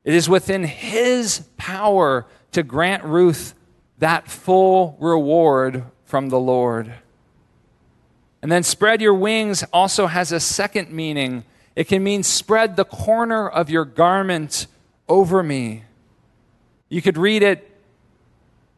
It 0.04 0.14
is 0.14 0.28
within 0.28 0.64
his 0.64 1.48
power 1.56 2.26
to 2.52 2.62
grant 2.62 3.02
Ruth 3.04 3.54
that 3.98 4.28
full 4.28 4.96
reward 5.00 5.84
from 6.04 6.28
the 6.28 6.38
Lord. 6.38 6.92
And 8.42 8.52
then 8.52 8.62
spread 8.62 9.00
your 9.00 9.14
wings 9.14 9.64
also 9.72 10.06
has 10.06 10.30
a 10.30 10.38
second 10.38 10.92
meaning. 10.92 11.44
It 11.74 11.88
can 11.88 12.04
mean 12.04 12.22
spread 12.22 12.76
the 12.76 12.84
corner 12.84 13.48
of 13.48 13.68
your 13.68 13.84
garment 13.84 14.68
over 15.08 15.42
me. 15.42 15.84
You 16.88 17.02
could 17.02 17.18
read 17.18 17.42
it 17.42 17.75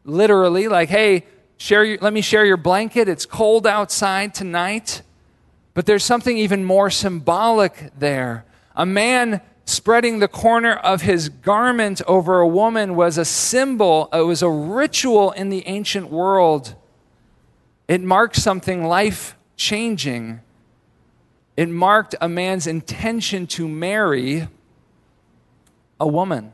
literally 0.09 0.69
like, 0.69 0.89
hey, 0.89 1.25
Share 1.59 1.85
your, 1.85 1.99
let 2.01 2.13
me 2.13 2.21
share 2.21 2.47
your 2.47 2.57
blanket. 2.57 3.09
It's 3.09 3.27
cold 3.27 3.67
outside 3.67 4.33
tonight. 4.33 5.03
But 5.75 5.87
there's 5.87 6.05
something 6.05 6.39
even 6.39 6.65
more 6.65 6.89
symbolic 6.89 7.91
there. 7.99 8.45
A 8.77 8.87
man 8.87 9.41
spreading 9.65 10.21
the 10.21 10.29
corner 10.29 10.75
of 10.75 11.03
his 11.03 11.29
garment 11.29 12.01
over 12.07 12.39
a 12.39 12.47
woman 12.47 12.95
was 12.95 13.19
a 13.19 13.25
symbol, 13.25 14.09
it 14.13 14.23
was 14.23 14.41
a 14.41 14.49
ritual 14.49 15.33
in 15.33 15.51
the 15.51 15.67
ancient 15.67 16.11
world. 16.11 16.75
It 17.89 18.01
marked 18.01 18.37
something 18.37 18.85
life 18.85 19.37
changing. 19.57 20.41
It 21.57 21.69
marked 21.69 22.15
a 22.21 22.29
man's 22.29 22.67
intention 22.67 23.49
to 23.49 23.67
marry 23.67 24.47
a 25.99 26.07
woman. 26.07 26.53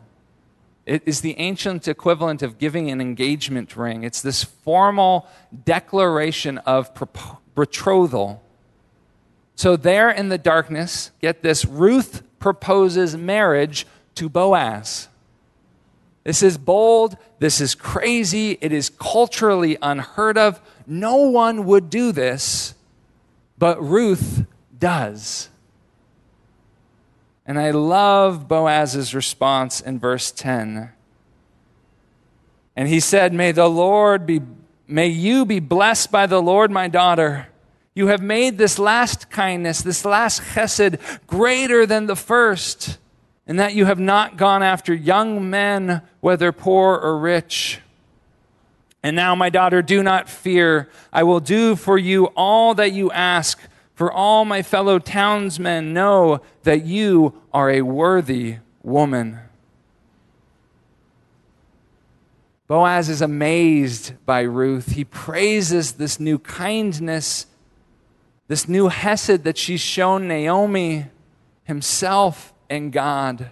It 0.87 1.03
is 1.07 1.23
the 1.23 1.39
ancient 1.39 1.89
equivalent 1.89 2.43
of 2.43 2.59
giving 2.59 2.91
an 2.91 3.01
engagement 3.01 3.77
ring. 3.77 4.03
It's 4.03 4.21
this 4.21 4.45
formal 4.45 5.27
declaration 5.65 6.59
of 6.59 6.91
betrothal. 7.55 8.43
So, 9.57 9.77
there 9.77 10.11
in 10.11 10.29
the 10.29 10.39
darkness, 10.39 11.11
get 11.23 11.43
this 11.43 11.65
Ruth 11.65 12.23
proposes 12.39 13.17
marriage 13.17 13.87
to 14.17 14.29
Boaz. 14.29 15.09
This 16.25 16.43
is 16.43 16.59
bold. 16.59 17.17
This 17.39 17.61
is 17.61 17.75
crazy. 17.75 18.59
It 18.61 18.73
is 18.73 18.91
culturally 18.91 19.77
unheard 19.81 20.37
of. 20.37 20.61
No 20.87 21.17
one 21.17 21.67
would 21.67 21.91
do 21.91 22.13
this, 22.13 22.75
but 23.59 23.83
Ruth 23.83 24.45
does. 24.77 25.51
And 27.47 27.59
I 27.59 27.71
love 27.71 28.49
Boaz's 28.49 29.15
response 29.15 29.81
in 29.81 29.99
verse 29.99 30.31
10. 30.31 30.91
And 32.77 32.89
he 32.89 33.01
said, 33.01 33.33
May 33.33 33.53
the 33.53 33.69
Lord 33.69 34.27
be, 34.27 34.41
may 34.89 35.09
you 35.09 35.45
be 35.45 35.61
blessed 35.61 36.11
by 36.11 36.27
the 36.27 36.41
Lord, 36.41 36.71
my 36.71 36.89
daughter. 36.89 37.49
You 37.95 38.09
have 38.09 38.23
made 38.23 38.59
this 38.59 38.79
last 38.79 39.31
kindness, 39.31 39.83
this 39.83 40.05
last 40.05 40.43
chesed, 40.43 40.99
greater 41.27 41.87
than 41.87 42.07
the 42.07 42.17
first, 42.17 42.99
in 43.47 43.57
that 43.57 43.75
you 43.75 43.85
have 43.85 44.01
not 44.01 44.37
gone 44.37 44.63
after 44.63 44.93
young 44.93 45.49
men, 45.49 46.03
whether 46.21 46.51
poor 46.51 46.97
or 46.97 47.19
rich. 47.19 47.81
And 49.03 49.15
now, 49.15 49.35
my 49.35 49.51
daughter, 49.51 49.83
do 49.83 50.03
not 50.03 50.31
fear. 50.31 50.89
I 51.13 51.25
will 51.25 51.41
do 51.41 51.77
for 51.77 51.99
you 51.99 52.27
all 52.37 52.75
that 52.75 52.93
you 52.93 53.13
ask, 53.13 53.61
for 53.95 54.13
all 54.13 54.45
my 54.45 54.63
fellow 54.63 54.99
townsmen 54.99 55.93
know 55.93 56.41
that 56.65 56.85
you 56.85 57.41
are 57.53 57.71
a 57.71 57.83
worthy 57.83 58.57
woman. 58.83 59.39
Boaz 62.67 63.09
is 63.09 63.23
amazed 63.23 64.15
by 64.25 64.41
Ruth. 64.41 64.93
He 64.93 65.05
praises 65.05 65.93
this 65.93 66.19
new 66.19 66.39
kindness 66.39 67.47
this 68.49 68.69
new 68.69 68.89
Hesed 68.89 69.45
that 69.45 69.57
she's 69.57 69.81
shown 69.81 70.29
Naomi, 70.29 71.07
himself, 71.65 72.53
and 72.69 72.93
God. 72.93 73.51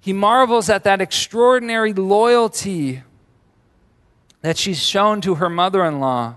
He 0.00 0.12
marvels 0.12 0.70
at 0.70 0.84
that 0.84 1.00
extraordinary 1.00 1.92
loyalty 1.92 3.02
that 4.40 4.56
she's 4.56 4.82
shown 4.82 5.20
to 5.20 5.34
her 5.36 5.50
mother 5.50 5.84
in 5.84 6.00
law. 6.00 6.36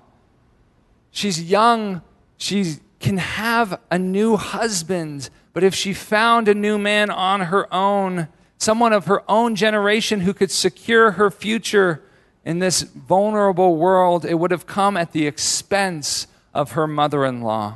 She's 1.11 1.41
young, 1.41 2.01
she 2.37 2.75
can 2.99 3.17
have 3.17 3.79
a 3.91 3.99
new 3.99 4.37
husband, 4.37 5.29
but 5.51 5.63
if 5.63 5.75
she 5.75 5.93
found 5.93 6.47
a 6.47 6.53
new 6.53 6.77
man 6.77 7.09
on 7.09 7.41
her 7.41 7.71
own, 7.73 8.27
someone 8.57 8.93
of 8.93 9.05
her 9.05 9.23
own 9.29 9.55
generation 9.55 10.21
who 10.21 10.33
could 10.33 10.51
secure 10.51 11.11
her 11.11 11.29
future 11.29 12.01
in 12.45 12.59
this 12.59 12.81
vulnerable 12.81 13.77
world, 13.77 14.25
it 14.25 14.35
would 14.35 14.51
have 14.51 14.65
come 14.65 14.97
at 14.97 15.11
the 15.11 15.27
expense 15.27 16.27
of 16.53 16.71
her 16.73 16.87
mother 16.87 17.25
in 17.25 17.41
law. 17.41 17.75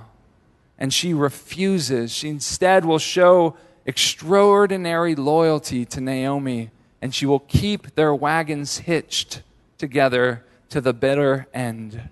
And 0.77 0.93
she 0.93 1.13
refuses. 1.13 2.11
She 2.11 2.29
instead 2.29 2.85
will 2.85 2.99
show 2.99 3.55
extraordinary 3.85 5.15
loyalty 5.15 5.85
to 5.85 6.01
Naomi, 6.01 6.69
and 7.01 7.15
she 7.15 7.25
will 7.25 7.39
keep 7.39 7.95
their 7.95 8.13
wagons 8.13 8.79
hitched 8.79 9.41
together 9.77 10.43
to 10.69 10.81
the 10.81 10.93
bitter 10.93 11.47
end. 11.53 12.09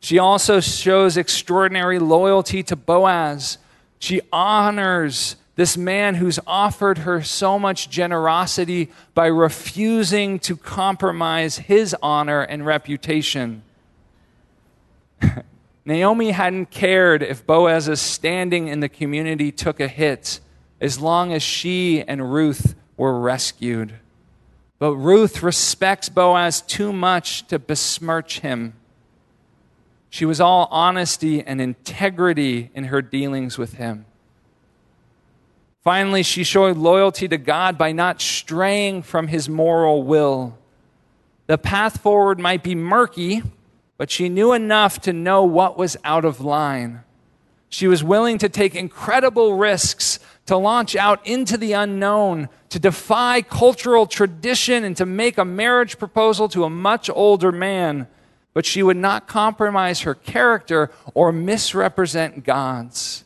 She 0.00 0.18
also 0.18 0.60
shows 0.60 1.16
extraordinary 1.16 1.98
loyalty 1.98 2.62
to 2.64 2.76
Boaz. 2.76 3.58
She 3.98 4.22
honors 4.32 5.36
this 5.56 5.76
man 5.76 6.14
who's 6.14 6.38
offered 6.46 6.98
her 6.98 7.22
so 7.22 7.58
much 7.58 7.90
generosity 7.90 8.90
by 9.12 9.26
refusing 9.26 10.38
to 10.38 10.56
compromise 10.56 11.58
his 11.58 11.94
honor 12.02 12.40
and 12.40 12.64
reputation. 12.64 13.62
Naomi 15.84 16.30
hadn't 16.30 16.70
cared 16.70 17.22
if 17.22 17.46
Boaz's 17.46 18.00
standing 18.00 18.68
in 18.68 18.80
the 18.80 18.88
community 18.88 19.52
took 19.52 19.80
a 19.80 19.88
hit 19.88 20.40
as 20.80 20.98
long 20.98 21.32
as 21.34 21.42
she 21.42 22.02
and 22.02 22.32
Ruth 22.32 22.74
were 22.96 23.20
rescued. 23.20 23.92
But 24.78 24.94
Ruth 24.94 25.42
respects 25.42 26.08
Boaz 26.08 26.62
too 26.62 26.90
much 26.90 27.46
to 27.48 27.58
besmirch 27.58 28.40
him. 28.40 28.72
She 30.10 30.24
was 30.24 30.40
all 30.40 30.68
honesty 30.70 31.42
and 31.42 31.60
integrity 31.60 32.70
in 32.74 32.84
her 32.84 33.00
dealings 33.00 33.56
with 33.56 33.74
him. 33.74 34.06
Finally, 35.82 36.24
she 36.24 36.44
showed 36.44 36.76
loyalty 36.76 37.26
to 37.28 37.38
God 37.38 37.78
by 37.78 37.92
not 37.92 38.20
straying 38.20 39.02
from 39.02 39.28
his 39.28 39.48
moral 39.48 40.02
will. 40.02 40.58
The 41.46 41.56
path 41.56 42.00
forward 42.00 42.38
might 42.38 42.62
be 42.62 42.74
murky, 42.74 43.42
but 43.96 44.10
she 44.10 44.28
knew 44.28 44.52
enough 44.52 45.00
to 45.02 45.12
know 45.12 45.44
what 45.44 45.78
was 45.78 45.96
out 46.04 46.24
of 46.24 46.40
line. 46.40 47.02
She 47.70 47.86
was 47.86 48.04
willing 48.04 48.36
to 48.38 48.48
take 48.48 48.74
incredible 48.74 49.54
risks 49.54 50.18
to 50.46 50.56
launch 50.56 50.96
out 50.96 51.24
into 51.26 51.56
the 51.56 51.72
unknown, 51.72 52.48
to 52.70 52.80
defy 52.80 53.42
cultural 53.42 54.06
tradition, 54.06 54.84
and 54.84 54.96
to 54.96 55.06
make 55.06 55.38
a 55.38 55.44
marriage 55.44 55.98
proposal 55.98 56.48
to 56.48 56.64
a 56.64 56.70
much 56.70 57.08
older 57.08 57.52
man. 57.52 58.08
But 58.52 58.66
she 58.66 58.82
would 58.82 58.96
not 58.96 59.28
compromise 59.28 60.00
her 60.00 60.14
character 60.14 60.90
or 61.14 61.30
misrepresent 61.32 62.44
God's. 62.44 63.24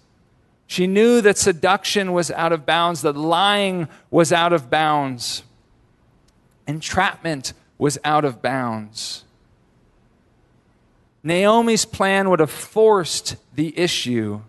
She 0.67 0.87
knew 0.87 1.21
that 1.21 1.39
seduction 1.39 2.13
was 2.13 2.31
out 2.31 2.53
of 2.53 2.67
bounds, 2.67 3.03
that 3.03 3.17
lying 3.17 3.89
was 4.11 4.33
out 4.33 4.53
of 4.53 4.71
bounds, 4.71 5.43
entrapment 6.67 7.53
was 7.79 7.99
out 8.05 8.25
of 8.25 8.43
bounds. 8.43 9.25
Naomi's 11.23 11.85
plan 11.85 12.29
would 12.29 12.41
have 12.41 12.51
forced 12.51 13.37
the 13.55 13.79
issue. 13.79 14.41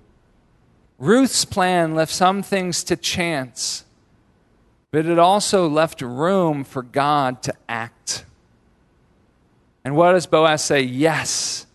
Ruth's 0.98 1.46
plan 1.46 1.96
left 1.96 2.12
some 2.12 2.44
things 2.44 2.84
to 2.86 2.96
chance, 2.96 3.86
but 4.92 5.06
it 5.06 5.20
also 5.20 5.68
left 5.68 6.02
room 6.02 6.64
for 6.64 6.84
God 6.84 7.42
to 7.44 7.54
act. 7.70 8.26
And 9.86 9.96
what 9.96 10.14
does 10.14 10.26
Boaz 10.26 10.64
say? 10.64 10.82
Yes. 10.82 11.68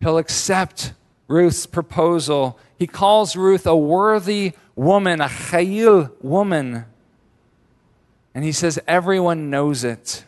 He'll 0.00 0.16
accept 0.16 0.94
Ruth's 1.28 1.66
proposal. 1.66 2.58
He 2.78 2.86
calls 2.86 3.36
Ruth 3.36 3.66
a 3.66 3.76
worthy 3.76 4.54
woman, 4.74 5.20
a 5.20 5.26
chayil 5.28 6.10
woman. 6.22 6.86
And 8.34 8.44
he 8.44 8.52
says, 8.52 8.78
everyone 8.88 9.50
knows 9.50 9.84
it. 9.84 10.24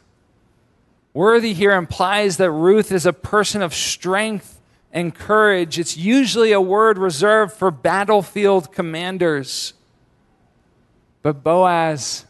Worthy 1.14 1.54
here 1.54 1.72
implies 1.72 2.36
that 2.36 2.50
Ruth 2.50 2.92
is 2.92 3.06
a 3.06 3.12
person 3.14 3.62
of 3.62 3.74
strength 3.74 4.60
and 4.92 5.14
courage. 5.14 5.78
It's 5.78 5.96
usually 5.96 6.52
a 6.52 6.60
word 6.60 6.98
reserved 6.98 7.54
for 7.54 7.70
battlefield 7.70 8.72
commanders. 8.72 9.72
But 11.22 11.42
Boaz 11.42 12.26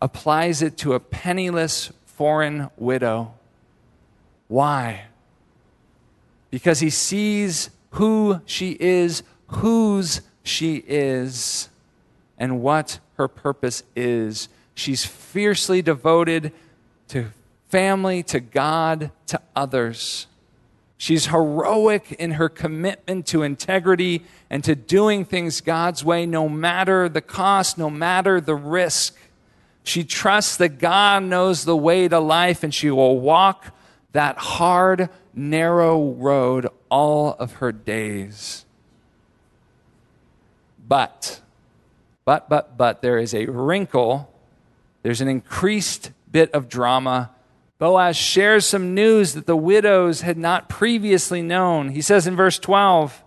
applies 0.00 0.62
it 0.62 0.76
to 0.78 0.94
a 0.94 1.00
penniless 1.00 1.92
foreign 2.06 2.70
widow. 2.76 3.34
Why? 4.52 5.04
Because 6.50 6.80
he 6.80 6.90
sees 6.90 7.70
who 7.92 8.42
she 8.44 8.76
is, 8.78 9.22
whose 9.46 10.20
she 10.42 10.84
is, 10.86 11.70
and 12.36 12.60
what 12.60 12.98
her 13.14 13.28
purpose 13.28 13.82
is. 13.96 14.50
She's 14.74 15.06
fiercely 15.06 15.80
devoted 15.80 16.52
to 17.08 17.28
family, 17.70 18.22
to 18.24 18.40
God, 18.40 19.10
to 19.28 19.40
others. 19.56 20.26
She's 20.98 21.28
heroic 21.28 22.12
in 22.18 22.32
her 22.32 22.50
commitment 22.50 23.24
to 23.28 23.42
integrity 23.44 24.22
and 24.50 24.62
to 24.64 24.74
doing 24.74 25.24
things 25.24 25.62
God's 25.62 26.04
way, 26.04 26.26
no 26.26 26.46
matter 26.50 27.08
the 27.08 27.22
cost, 27.22 27.78
no 27.78 27.88
matter 27.88 28.38
the 28.38 28.54
risk. 28.54 29.16
She 29.82 30.04
trusts 30.04 30.58
that 30.58 30.78
God 30.78 31.22
knows 31.22 31.64
the 31.64 31.74
way 31.74 32.06
to 32.06 32.20
life 32.20 32.62
and 32.62 32.74
she 32.74 32.90
will 32.90 33.18
walk 33.18 33.72
that 34.12 34.38
hard, 34.38 35.08
narrow 35.34 36.10
road 36.12 36.68
all 36.90 37.34
of 37.38 37.54
her 37.54 37.72
days. 37.72 38.64
But, 40.86 41.40
but, 42.24 42.48
but, 42.48 42.76
but, 42.76 43.02
there 43.02 43.18
is 43.18 43.34
a 43.34 43.46
wrinkle, 43.46 44.32
there's 45.02 45.20
an 45.20 45.28
increased 45.28 46.10
bit 46.30 46.50
of 46.52 46.68
drama 46.68 47.30
Boaz 47.82 48.16
shares 48.16 48.64
some 48.64 48.94
news 48.94 49.34
that 49.34 49.46
the 49.46 49.56
widows 49.56 50.20
had 50.20 50.38
not 50.38 50.68
previously 50.68 51.42
known. 51.42 51.88
He 51.88 52.00
says 52.00 52.28
in 52.28 52.36
verse 52.36 52.56
12, 52.60 53.24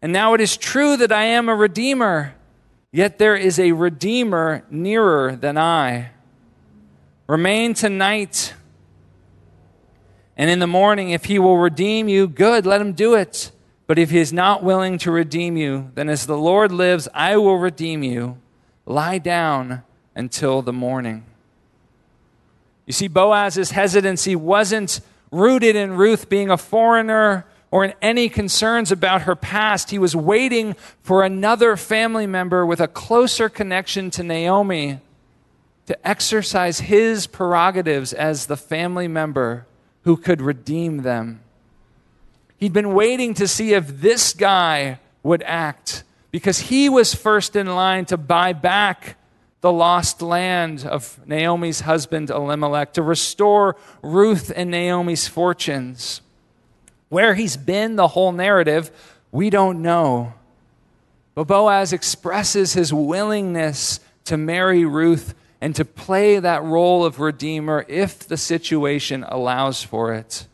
And 0.00 0.10
now 0.10 0.32
it 0.32 0.40
is 0.40 0.56
true 0.56 0.96
that 0.96 1.12
I 1.12 1.24
am 1.24 1.50
a 1.50 1.54
redeemer, 1.54 2.34
yet 2.92 3.18
there 3.18 3.36
is 3.36 3.58
a 3.58 3.72
redeemer 3.72 4.64
nearer 4.70 5.36
than 5.36 5.58
I. 5.58 6.12
Remain 7.26 7.74
tonight, 7.74 8.54
and 10.40 10.48
in 10.48 10.58
the 10.58 10.66
morning, 10.66 11.10
if 11.10 11.26
he 11.26 11.38
will 11.38 11.58
redeem 11.58 12.08
you, 12.08 12.26
good, 12.26 12.64
let 12.64 12.80
him 12.80 12.94
do 12.94 13.12
it. 13.12 13.52
But 13.86 13.98
if 13.98 14.08
he 14.08 14.16
is 14.20 14.32
not 14.32 14.62
willing 14.62 14.96
to 15.00 15.10
redeem 15.10 15.58
you, 15.58 15.90
then 15.94 16.08
as 16.08 16.24
the 16.24 16.38
Lord 16.38 16.72
lives, 16.72 17.08
I 17.12 17.36
will 17.36 17.58
redeem 17.58 18.02
you. 18.02 18.38
Lie 18.86 19.18
down 19.18 19.82
until 20.14 20.62
the 20.62 20.72
morning. 20.72 21.26
You 22.86 22.94
see, 22.94 23.06
Boaz's 23.06 23.72
hesitancy 23.72 24.34
wasn't 24.34 25.02
rooted 25.30 25.76
in 25.76 25.92
Ruth 25.92 26.30
being 26.30 26.48
a 26.48 26.56
foreigner 26.56 27.44
or 27.70 27.84
in 27.84 27.92
any 28.00 28.30
concerns 28.30 28.90
about 28.90 29.22
her 29.22 29.36
past. 29.36 29.90
He 29.90 29.98
was 29.98 30.16
waiting 30.16 30.74
for 31.02 31.22
another 31.22 31.76
family 31.76 32.26
member 32.26 32.64
with 32.64 32.80
a 32.80 32.88
closer 32.88 33.50
connection 33.50 34.10
to 34.12 34.22
Naomi 34.22 35.00
to 35.84 36.08
exercise 36.08 36.80
his 36.80 37.26
prerogatives 37.26 38.14
as 38.14 38.46
the 38.46 38.56
family 38.56 39.06
member 39.06 39.66
who 40.02 40.16
could 40.16 40.40
redeem 40.40 40.98
them. 40.98 41.40
He'd 42.56 42.72
been 42.72 42.94
waiting 42.94 43.34
to 43.34 43.48
see 43.48 43.74
if 43.74 44.00
this 44.00 44.32
guy 44.32 44.98
would 45.22 45.42
act 45.44 46.04
because 46.30 46.58
he 46.58 46.88
was 46.88 47.14
first 47.14 47.56
in 47.56 47.66
line 47.66 48.04
to 48.06 48.16
buy 48.16 48.52
back 48.52 49.16
the 49.60 49.72
lost 49.72 50.22
land 50.22 50.86
of 50.86 51.20
Naomi's 51.26 51.80
husband 51.80 52.30
Elimelech, 52.30 52.94
to 52.94 53.02
restore 53.02 53.76
Ruth 54.02 54.50
and 54.54 54.70
Naomi's 54.70 55.28
fortunes. 55.28 56.22
Where 57.08 57.34
he's 57.34 57.56
been 57.56 57.96
the 57.96 58.08
whole 58.08 58.32
narrative, 58.32 58.90
we 59.30 59.50
don't 59.50 59.82
know. 59.82 60.34
But 61.34 61.46
Boaz 61.46 61.92
expresses 61.92 62.72
his 62.72 62.92
willingness 62.92 64.00
to 64.24 64.36
marry 64.36 64.84
Ruth 64.84 65.34
and 65.60 65.74
to 65.76 65.84
play 65.84 66.38
that 66.38 66.62
role 66.62 67.04
of 67.04 67.20
redeemer 67.20 67.84
if 67.88 68.20
the 68.20 68.36
situation 68.36 69.24
allows 69.28 69.82
for 69.82 70.14
it. 70.14 70.46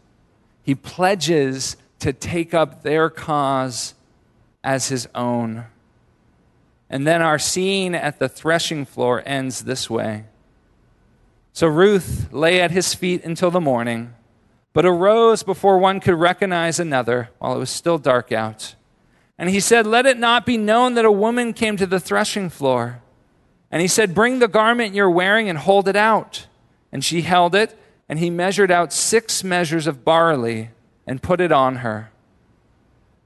He 0.62 0.74
pledges 0.74 1.76
to 2.00 2.12
take 2.12 2.52
up 2.52 2.82
their 2.82 3.08
cause 3.08 3.94
as 4.64 4.88
his 4.88 5.08
own. 5.14 5.66
And 6.90 7.06
then 7.06 7.22
our 7.22 7.38
scene 7.38 7.94
at 7.94 8.18
the 8.18 8.28
threshing 8.28 8.84
floor 8.84 9.22
ends 9.24 9.64
this 9.64 9.88
way. 9.88 10.24
So 11.52 11.66
Ruth 11.68 12.32
lay 12.32 12.60
at 12.60 12.70
his 12.70 12.94
feet 12.94 13.24
until 13.24 13.50
the 13.50 13.60
morning, 13.60 14.14
but 14.72 14.84
arose 14.84 15.42
before 15.42 15.78
one 15.78 16.00
could 16.00 16.14
recognize 16.14 16.78
another 16.78 17.30
while 17.38 17.54
it 17.54 17.58
was 17.58 17.70
still 17.70 17.96
dark 17.96 18.30
out. 18.30 18.74
And 19.38 19.50
he 19.50 19.60
said, 19.60 19.86
Let 19.86 20.06
it 20.06 20.18
not 20.18 20.44
be 20.44 20.56
known 20.56 20.94
that 20.94 21.04
a 21.04 21.12
woman 21.12 21.52
came 21.52 21.76
to 21.76 21.86
the 21.86 22.00
threshing 22.00 22.50
floor. 22.50 23.00
And 23.70 23.82
he 23.82 23.88
said, 23.88 24.14
Bring 24.14 24.38
the 24.38 24.48
garment 24.48 24.94
you're 24.94 25.10
wearing 25.10 25.48
and 25.48 25.58
hold 25.58 25.88
it 25.88 25.96
out. 25.96 26.46
And 26.92 27.04
she 27.04 27.22
held 27.22 27.54
it, 27.54 27.78
and 28.08 28.18
he 28.18 28.30
measured 28.30 28.70
out 28.70 28.92
six 28.92 29.42
measures 29.42 29.86
of 29.86 30.04
barley 30.04 30.70
and 31.06 31.22
put 31.22 31.40
it 31.40 31.52
on 31.52 31.76
her. 31.76 32.10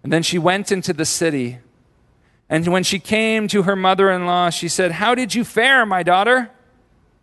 And 0.03 0.13
then 0.13 0.23
she 0.23 0.39
went 0.39 0.73
into 0.73 0.93
the 0.93 1.05
city. 1.05 1.59
And 2.49 2.67
when 2.69 2.83
she 2.83 2.99
came 2.99 3.49
to 3.49 3.63
her 3.63 3.77
mother 3.77 4.11
in 4.11 4.27
law, 4.27 4.51
she 4.51 4.69
said, 4.69 4.93
How 4.93 5.15
did 5.15 5.35
you 5.35 5.45
fare, 5.45 5.85
my 5.87 6.03
daughter? 6.03 6.51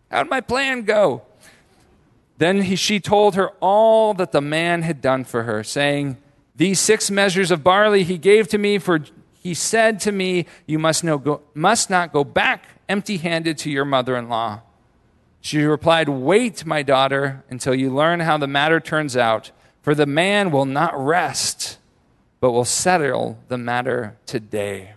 How'd 0.09 0.29
my 0.29 0.41
plan 0.41 0.83
go? 0.83 1.23
Then 2.37 2.61
he, 2.61 2.75
she 2.75 2.99
told 2.99 3.35
her 3.35 3.49
all 3.59 4.13
that 4.13 4.31
the 4.31 4.41
man 4.41 4.83
had 4.83 5.01
done 5.01 5.23
for 5.23 5.43
her, 5.43 5.63
saying, 5.63 6.17
These 6.55 6.79
six 6.79 7.09
measures 7.09 7.51
of 7.51 7.63
barley 7.63 8.03
he 8.03 8.17
gave 8.17 8.47
to 8.49 8.57
me, 8.57 8.77
for 8.77 8.99
he 9.47 9.53
said 9.53 10.01
to 10.01 10.11
me, 10.11 10.45
You 10.65 10.77
must, 10.77 11.05
no 11.05 11.17
go, 11.17 11.41
must 11.53 11.89
not 11.89 12.11
go 12.11 12.25
back 12.25 12.65
empty 12.89 13.15
handed 13.15 13.57
to 13.59 13.71
your 13.71 13.85
mother 13.85 14.17
in 14.17 14.27
law. 14.27 14.59
She 15.39 15.61
replied, 15.61 16.09
Wait, 16.09 16.65
my 16.65 16.83
daughter, 16.83 17.45
until 17.49 17.73
you 17.73 17.89
learn 17.89 18.19
how 18.19 18.37
the 18.37 18.45
matter 18.45 18.81
turns 18.81 19.15
out, 19.15 19.51
for 19.81 19.95
the 19.95 20.05
man 20.05 20.51
will 20.51 20.65
not 20.65 20.93
rest, 20.99 21.77
but 22.41 22.51
will 22.51 22.65
settle 22.65 23.39
the 23.47 23.57
matter 23.57 24.17
today. 24.25 24.95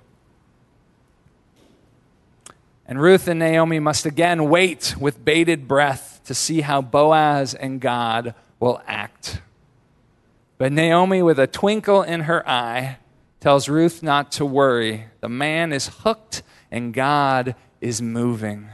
And 2.89 3.01
Ruth 3.01 3.29
and 3.29 3.39
Naomi 3.39 3.79
must 3.79 4.05
again 4.05 4.49
wait 4.49 4.97
with 4.99 5.25
bated 5.25 5.69
breath 5.69 6.23
to 6.25 6.35
see 6.35 6.63
how 6.63 6.83
Boaz 6.83 7.55
and 7.55 7.81
God 7.81 8.35
will 8.59 8.83
act. 8.89 9.43
But 10.59 10.73
Naomi, 10.73 11.23
with 11.23 11.39
a 11.39 11.47
twinkle 11.47 12.03
in 12.03 12.23
her 12.23 12.47
eye, 12.49 12.99
tells 13.41 13.69
Ruth 13.69 14.03
not 14.03 14.31
to 14.33 14.45
worry. 14.45 15.07
The 15.21 15.29
man 15.29 15.73
is 15.73 15.89
hooked 15.89 16.43
and 16.71 16.95
God 16.95 17.55
is 17.81 18.01
moving. 18.01 18.69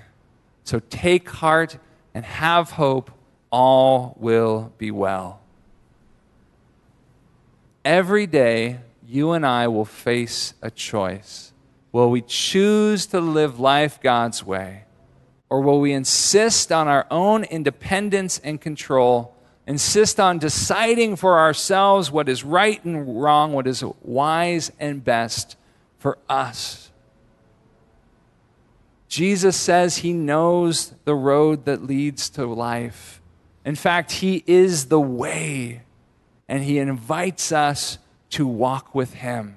So 0.64 0.80
take 0.90 1.28
heart 1.30 1.78
and 2.12 2.24
have 2.24 2.72
hope. 2.72 3.10
All 3.50 4.16
will 4.18 4.72
be 4.76 4.90
well. 4.90 5.40
Every 7.84 8.26
day, 8.26 8.80
you 9.06 9.30
and 9.30 9.46
I 9.46 9.68
will 9.68 9.84
face 9.84 10.54
a 10.60 10.70
choice. 10.70 11.52
Will 11.92 12.10
we 12.10 12.20
choose 12.20 13.06
to 13.06 13.20
live 13.20 13.60
life 13.60 14.00
God's 14.02 14.44
way? 14.44 14.82
Or 15.48 15.60
will 15.60 15.80
we 15.80 15.92
insist 15.92 16.72
on 16.72 16.88
our 16.88 17.06
own 17.08 17.44
independence 17.44 18.40
and 18.42 18.60
control, 18.60 19.35
insist 19.66 20.20
on 20.20 20.38
deciding 20.38 21.16
for 21.16 21.38
ourselves 21.38 22.10
what 22.10 22.28
is 22.28 22.44
right 22.44 22.82
and 22.84 23.20
wrong, 23.20 23.52
what 23.52 23.66
is 23.66 23.84
wise 24.02 24.70
and 24.78 25.04
best 25.04 25.56
for 25.98 26.18
us? 26.28 26.90
Jesus 29.08 29.56
says 29.56 29.98
he 29.98 30.12
knows 30.12 30.92
the 31.04 31.14
road 31.14 31.64
that 31.64 31.84
leads 31.84 32.28
to 32.30 32.46
life. 32.46 33.20
In 33.64 33.74
fact, 33.74 34.12
he 34.12 34.44
is 34.46 34.86
the 34.86 35.00
way, 35.00 35.82
and 36.48 36.62
he 36.62 36.78
invites 36.78 37.50
us 37.50 37.98
to 38.30 38.46
walk 38.46 38.94
with 38.94 39.14
him. 39.14 39.56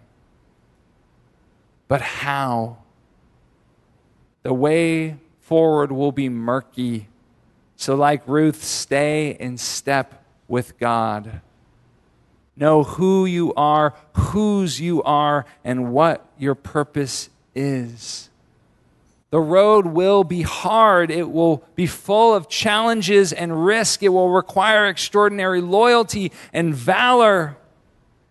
But 1.87 2.01
how? 2.01 2.77
The 4.43 4.53
way 4.53 5.17
forward 5.41 5.91
will 5.91 6.11
be 6.11 6.29
murky. 6.29 7.07
So, 7.79 7.95
like 7.95 8.27
Ruth, 8.27 8.61
stay 8.61 9.37
in 9.39 9.57
step 9.57 10.21
with 10.49 10.77
God. 10.77 11.39
Know 12.57 12.83
who 12.83 13.25
you 13.25 13.53
are, 13.53 13.93
whose 14.17 14.81
you 14.81 15.01
are, 15.03 15.45
and 15.63 15.93
what 15.93 16.27
your 16.37 16.55
purpose 16.55 17.29
is. 17.55 18.29
The 19.29 19.39
road 19.39 19.85
will 19.85 20.25
be 20.25 20.41
hard. 20.41 21.09
It 21.09 21.31
will 21.31 21.63
be 21.75 21.87
full 21.87 22.35
of 22.35 22.49
challenges 22.49 23.31
and 23.31 23.65
risk. 23.65 24.03
It 24.03 24.09
will 24.09 24.29
require 24.29 24.85
extraordinary 24.87 25.61
loyalty 25.61 26.33
and 26.51 26.75
valor. 26.75 27.55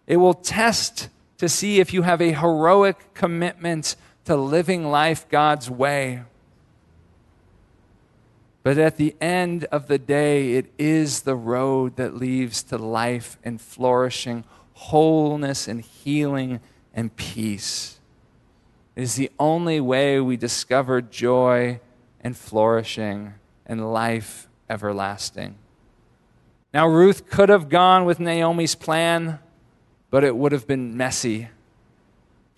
It 0.06 0.18
will 0.18 0.34
test 0.34 1.08
to 1.38 1.48
see 1.48 1.80
if 1.80 1.94
you 1.94 2.02
have 2.02 2.20
a 2.20 2.34
heroic 2.34 3.14
commitment 3.14 3.96
to 4.26 4.36
living 4.36 4.90
life 4.90 5.26
God's 5.30 5.70
way. 5.70 6.20
But 8.68 8.76
at 8.76 8.98
the 8.98 9.16
end 9.18 9.64
of 9.72 9.86
the 9.86 9.96
day, 9.98 10.52
it 10.56 10.70
is 10.76 11.22
the 11.22 11.34
road 11.34 11.96
that 11.96 12.14
leads 12.14 12.62
to 12.64 12.76
life 12.76 13.38
and 13.42 13.58
flourishing, 13.58 14.44
wholeness 14.74 15.66
and 15.66 15.80
healing 15.80 16.60
and 16.92 17.16
peace. 17.16 17.98
It 18.94 19.04
is 19.04 19.14
the 19.14 19.30
only 19.38 19.80
way 19.80 20.20
we 20.20 20.36
discover 20.36 21.00
joy 21.00 21.80
and 22.20 22.36
flourishing 22.36 23.32
and 23.64 23.90
life 23.90 24.48
everlasting. 24.68 25.54
Now, 26.74 26.88
Ruth 26.88 27.30
could 27.30 27.48
have 27.48 27.70
gone 27.70 28.04
with 28.04 28.20
Naomi's 28.20 28.74
plan 28.74 29.38
but 30.10 30.24
it 30.24 30.36
would 30.36 30.52
have 30.52 30.66
been 30.66 30.94
messy. 30.94 31.48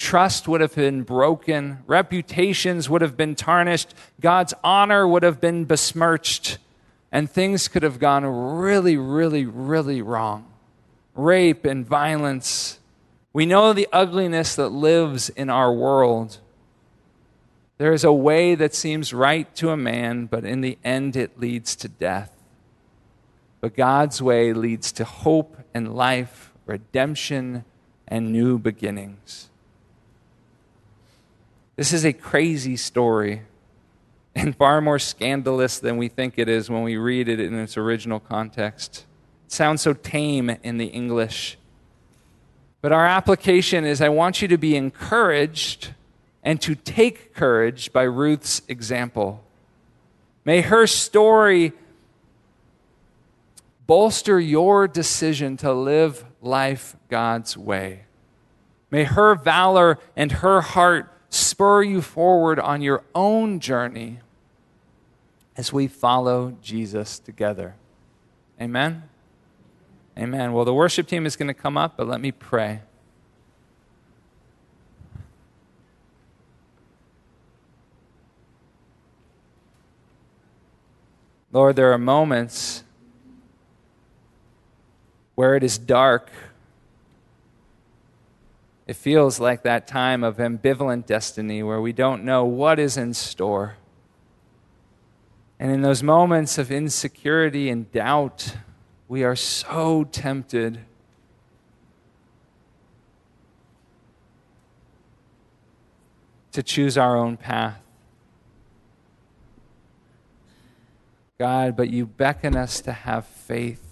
Trust 0.00 0.48
would 0.48 0.62
have 0.62 0.74
been 0.74 1.02
broken, 1.02 1.84
reputations 1.86 2.88
would 2.88 3.02
have 3.02 3.16
been 3.16 3.34
tarnished, 3.34 3.94
God's 4.20 4.54
honor 4.64 5.06
would 5.06 5.22
have 5.22 5.40
been 5.40 5.66
besmirched, 5.66 6.56
and 7.12 7.30
things 7.30 7.68
could 7.68 7.82
have 7.82 7.98
gone 7.98 8.24
really, 8.24 8.96
really, 8.96 9.44
really 9.44 10.00
wrong. 10.00 10.46
Rape 11.14 11.66
and 11.66 11.86
violence. 11.86 12.78
We 13.34 13.44
know 13.44 13.72
the 13.72 13.86
ugliness 13.92 14.54
that 14.56 14.70
lives 14.70 15.28
in 15.28 15.50
our 15.50 15.72
world. 15.72 16.38
There 17.76 17.92
is 17.92 18.02
a 18.02 18.12
way 18.12 18.54
that 18.54 18.74
seems 18.74 19.12
right 19.12 19.54
to 19.56 19.68
a 19.68 19.76
man, 19.76 20.26
but 20.26 20.44
in 20.44 20.62
the 20.62 20.78
end 20.82 21.14
it 21.14 21.38
leads 21.38 21.76
to 21.76 21.88
death. 21.88 22.32
But 23.60 23.76
God's 23.76 24.22
way 24.22 24.52
leads 24.54 24.92
to 24.92 25.04
hope 25.04 25.58
and 25.74 25.94
life 25.94 26.50
redemption, 26.70 27.64
and 28.06 28.32
new 28.32 28.58
beginnings. 28.58 29.49
This 31.80 31.94
is 31.94 32.04
a 32.04 32.12
crazy 32.12 32.76
story 32.76 33.40
and 34.34 34.54
far 34.54 34.82
more 34.82 34.98
scandalous 34.98 35.78
than 35.78 35.96
we 35.96 36.08
think 36.08 36.34
it 36.36 36.46
is 36.46 36.68
when 36.68 36.82
we 36.82 36.98
read 36.98 37.26
it 37.26 37.40
in 37.40 37.58
its 37.58 37.78
original 37.78 38.20
context. 38.20 39.06
It 39.46 39.52
sounds 39.52 39.80
so 39.80 39.94
tame 39.94 40.50
in 40.62 40.76
the 40.76 40.88
English. 40.88 41.56
But 42.82 42.92
our 42.92 43.06
application 43.06 43.86
is 43.86 44.02
I 44.02 44.10
want 44.10 44.42
you 44.42 44.48
to 44.48 44.58
be 44.58 44.76
encouraged 44.76 45.94
and 46.42 46.60
to 46.60 46.74
take 46.74 47.32
courage 47.34 47.94
by 47.94 48.02
Ruth's 48.02 48.60
example. 48.68 49.42
May 50.44 50.60
her 50.60 50.86
story 50.86 51.72
bolster 53.86 54.38
your 54.38 54.86
decision 54.86 55.56
to 55.56 55.72
live 55.72 56.26
life 56.42 56.94
God's 57.08 57.56
way. 57.56 58.02
May 58.90 59.04
her 59.04 59.34
valor 59.34 59.98
and 60.14 60.30
her 60.30 60.60
heart 60.60 61.10
spur 61.30 61.82
you 61.82 62.02
forward 62.02 62.58
on 62.58 62.82
your 62.82 63.02
own 63.14 63.60
journey 63.60 64.18
as 65.56 65.72
we 65.72 65.86
follow 65.86 66.56
Jesus 66.62 67.18
together. 67.18 67.76
Amen? 68.60 69.04
Amen. 70.18 70.52
Well, 70.52 70.64
the 70.64 70.74
worship 70.74 71.06
team 71.06 71.24
is 71.24 71.36
going 71.36 71.48
to 71.48 71.54
come 71.54 71.76
up, 71.76 71.96
but 71.96 72.06
let 72.06 72.20
me 72.20 72.32
pray. 72.32 72.80
Lord, 81.52 81.76
there 81.76 81.92
are 81.92 81.98
moments 81.98 82.84
where 85.34 85.56
it 85.56 85.64
is 85.64 85.78
dark. 85.78 86.30
It 88.90 88.96
feels 88.96 89.38
like 89.38 89.62
that 89.62 89.86
time 89.86 90.24
of 90.24 90.38
ambivalent 90.38 91.06
destiny 91.06 91.62
where 91.62 91.80
we 91.80 91.92
don't 91.92 92.24
know 92.24 92.44
what 92.44 92.80
is 92.80 92.96
in 92.96 93.14
store. 93.14 93.76
And 95.60 95.70
in 95.70 95.82
those 95.82 96.02
moments 96.02 96.58
of 96.58 96.72
insecurity 96.72 97.70
and 97.70 97.88
doubt, 97.92 98.56
we 99.06 99.22
are 99.22 99.36
so 99.36 100.02
tempted 100.02 100.80
to 106.50 106.60
choose 106.60 106.98
our 106.98 107.16
own 107.16 107.36
path. 107.36 107.80
God, 111.38 111.76
but 111.76 111.90
you 111.90 112.06
beckon 112.06 112.56
us 112.56 112.80
to 112.80 112.90
have 112.90 113.24
faith. 113.24 113.84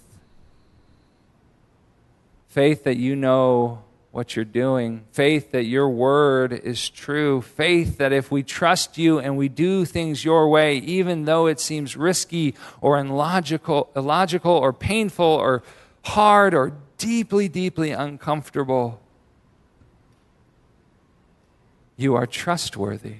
Faith 2.49 2.83
that 2.83 2.97
you 2.97 3.15
know 3.15 3.85
what 4.11 4.35
you're 4.35 4.45
doing. 4.45 5.05
Faith 5.13 5.53
that 5.53 5.65
your 5.65 5.89
word 5.89 6.53
is 6.53 6.89
true. 6.89 7.43
Faith 7.43 7.99
that 7.99 8.13
if 8.13 8.31
we 8.31 8.43
trust 8.43 8.99
you 8.99 9.19
and 9.19 9.37
we 9.37 9.49
do 9.49 9.85
things 9.85 10.25
your 10.25 10.49
way, 10.49 10.79
even 10.79 11.25
though 11.25 11.47
it 11.47 11.61
seems 11.61 11.97
risky 11.97 12.55
or 12.81 12.99
illogical, 12.99 13.91
illogical 13.95 14.53
or 14.53 14.73
painful 14.73 15.27
or 15.27 15.63
hard 16.05 16.55
or 16.55 16.73
deeply, 16.97 17.49
deeply 17.49 17.91
uncomfortable, 17.91 19.01
you 21.97 22.15
are 22.15 22.27
trustworthy 22.27 23.17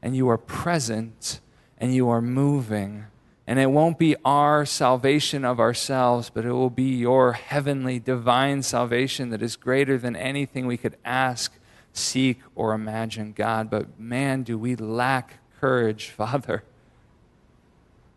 and 0.00 0.14
you 0.14 0.28
are 0.28 0.38
present 0.38 1.40
and 1.78 1.94
you 1.94 2.08
are 2.08 2.22
moving 2.22 3.06
and 3.48 3.58
it 3.58 3.70
won't 3.70 3.98
be 3.98 4.14
our 4.26 4.66
salvation 4.66 5.42
of 5.42 5.58
ourselves, 5.58 6.28
but 6.28 6.44
it 6.44 6.52
will 6.52 6.68
be 6.68 6.96
your 6.96 7.32
heavenly, 7.32 7.98
divine 7.98 8.62
salvation 8.62 9.30
that 9.30 9.40
is 9.40 9.56
greater 9.56 9.96
than 9.96 10.14
anything 10.14 10.66
we 10.66 10.76
could 10.76 10.98
ask, 11.02 11.54
seek, 11.94 12.40
or 12.54 12.74
imagine, 12.74 13.32
God. 13.32 13.70
But 13.70 13.98
man, 13.98 14.42
do 14.42 14.58
we 14.58 14.76
lack 14.76 15.38
courage, 15.58 16.08
Father. 16.16 16.62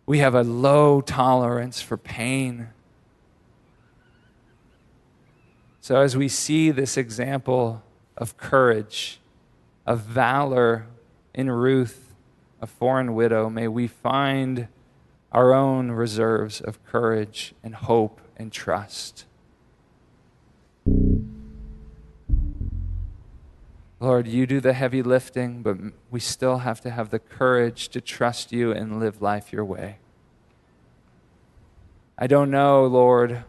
We 0.05 0.17
have 0.17 0.35
a 0.35 0.43
low 0.43 0.99
tolerance 0.99 1.81
for 1.81 1.95
pain. 1.95 2.67
So, 5.79 6.01
as 6.01 6.17
we 6.17 6.27
see 6.27 6.71
this 6.71 6.97
example 6.97 7.83
of 8.17 8.35
courage, 8.35 9.21
of 9.85 10.01
valor 10.01 10.87
in 11.33 11.49
Ruth, 11.49 12.13
a 12.59 12.67
foreign 12.67 13.15
widow, 13.15 13.49
may 13.49 13.69
we 13.69 13.87
find 13.87 14.67
our 15.31 15.53
own 15.53 15.91
reserves 15.91 16.59
of 16.59 16.83
courage 16.85 17.53
and 17.63 17.75
hope 17.75 18.19
and 18.35 18.51
trust. 18.51 19.25
Lord, 23.99 24.27
you 24.27 24.47
do 24.47 24.59
the 24.59 24.73
heavy 24.73 25.03
lifting, 25.03 25.61
but 25.61 25.77
we 26.09 26.19
still 26.19 26.59
have 26.59 26.81
to 26.81 26.89
have 26.89 27.11
the 27.11 27.19
courage 27.19 27.89
to 27.89 28.01
trust 28.01 28.51
you 28.51 28.71
and 28.71 28.99
live 28.99 29.21
life 29.21 29.53
your 29.53 29.63
way. 29.63 29.97
I 32.17 32.27
don't 32.27 32.51
know, 32.51 32.85
Lord, 32.85 33.43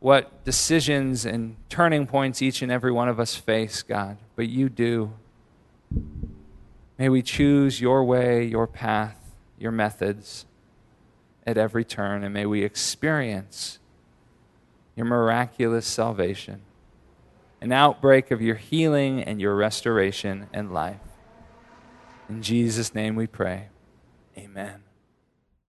what 0.00 0.44
decisions 0.44 1.24
and 1.24 1.56
turning 1.68 2.06
points 2.06 2.42
each 2.42 2.62
and 2.62 2.72
every 2.72 2.90
one 2.90 3.08
of 3.08 3.20
us 3.20 3.36
face, 3.36 3.82
God, 3.82 4.16
but 4.34 4.48
you 4.48 4.68
do. 4.68 5.12
May 6.98 7.08
we 7.08 7.22
choose 7.22 7.80
your 7.80 8.02
way, 8.02 8.44
your 8.44 8.66
path, 8.66 9.34
your 9.58 9.72
methods 9.72 10.46
at 11.46 11.58
every 11.58 11.84
turn, 11.84 12.22
and 12.24 12.32
may 12.32 12.46
we 12.46 12.62
experience 12.62 13.78
your 14.96 15.06
miraculous 15.06 15.86
salvation, 15.86 16.62
an 17.60 17.72
outbreak 17.72 18.30
of 18.30 18.42
your 18.42 18.56
healing 18.56 19.22
and 19.22 19.40
your 19.40 19.54
restoration 19.54 20.48
and 20.52 20.72
life. 20.72 21.00
In 22.28 22.42
Jesus' 22.42 22.94
name 22.94 23.16
we 23.16 23.26
pray. 23.26 23.68
Amen. 24.36 24.82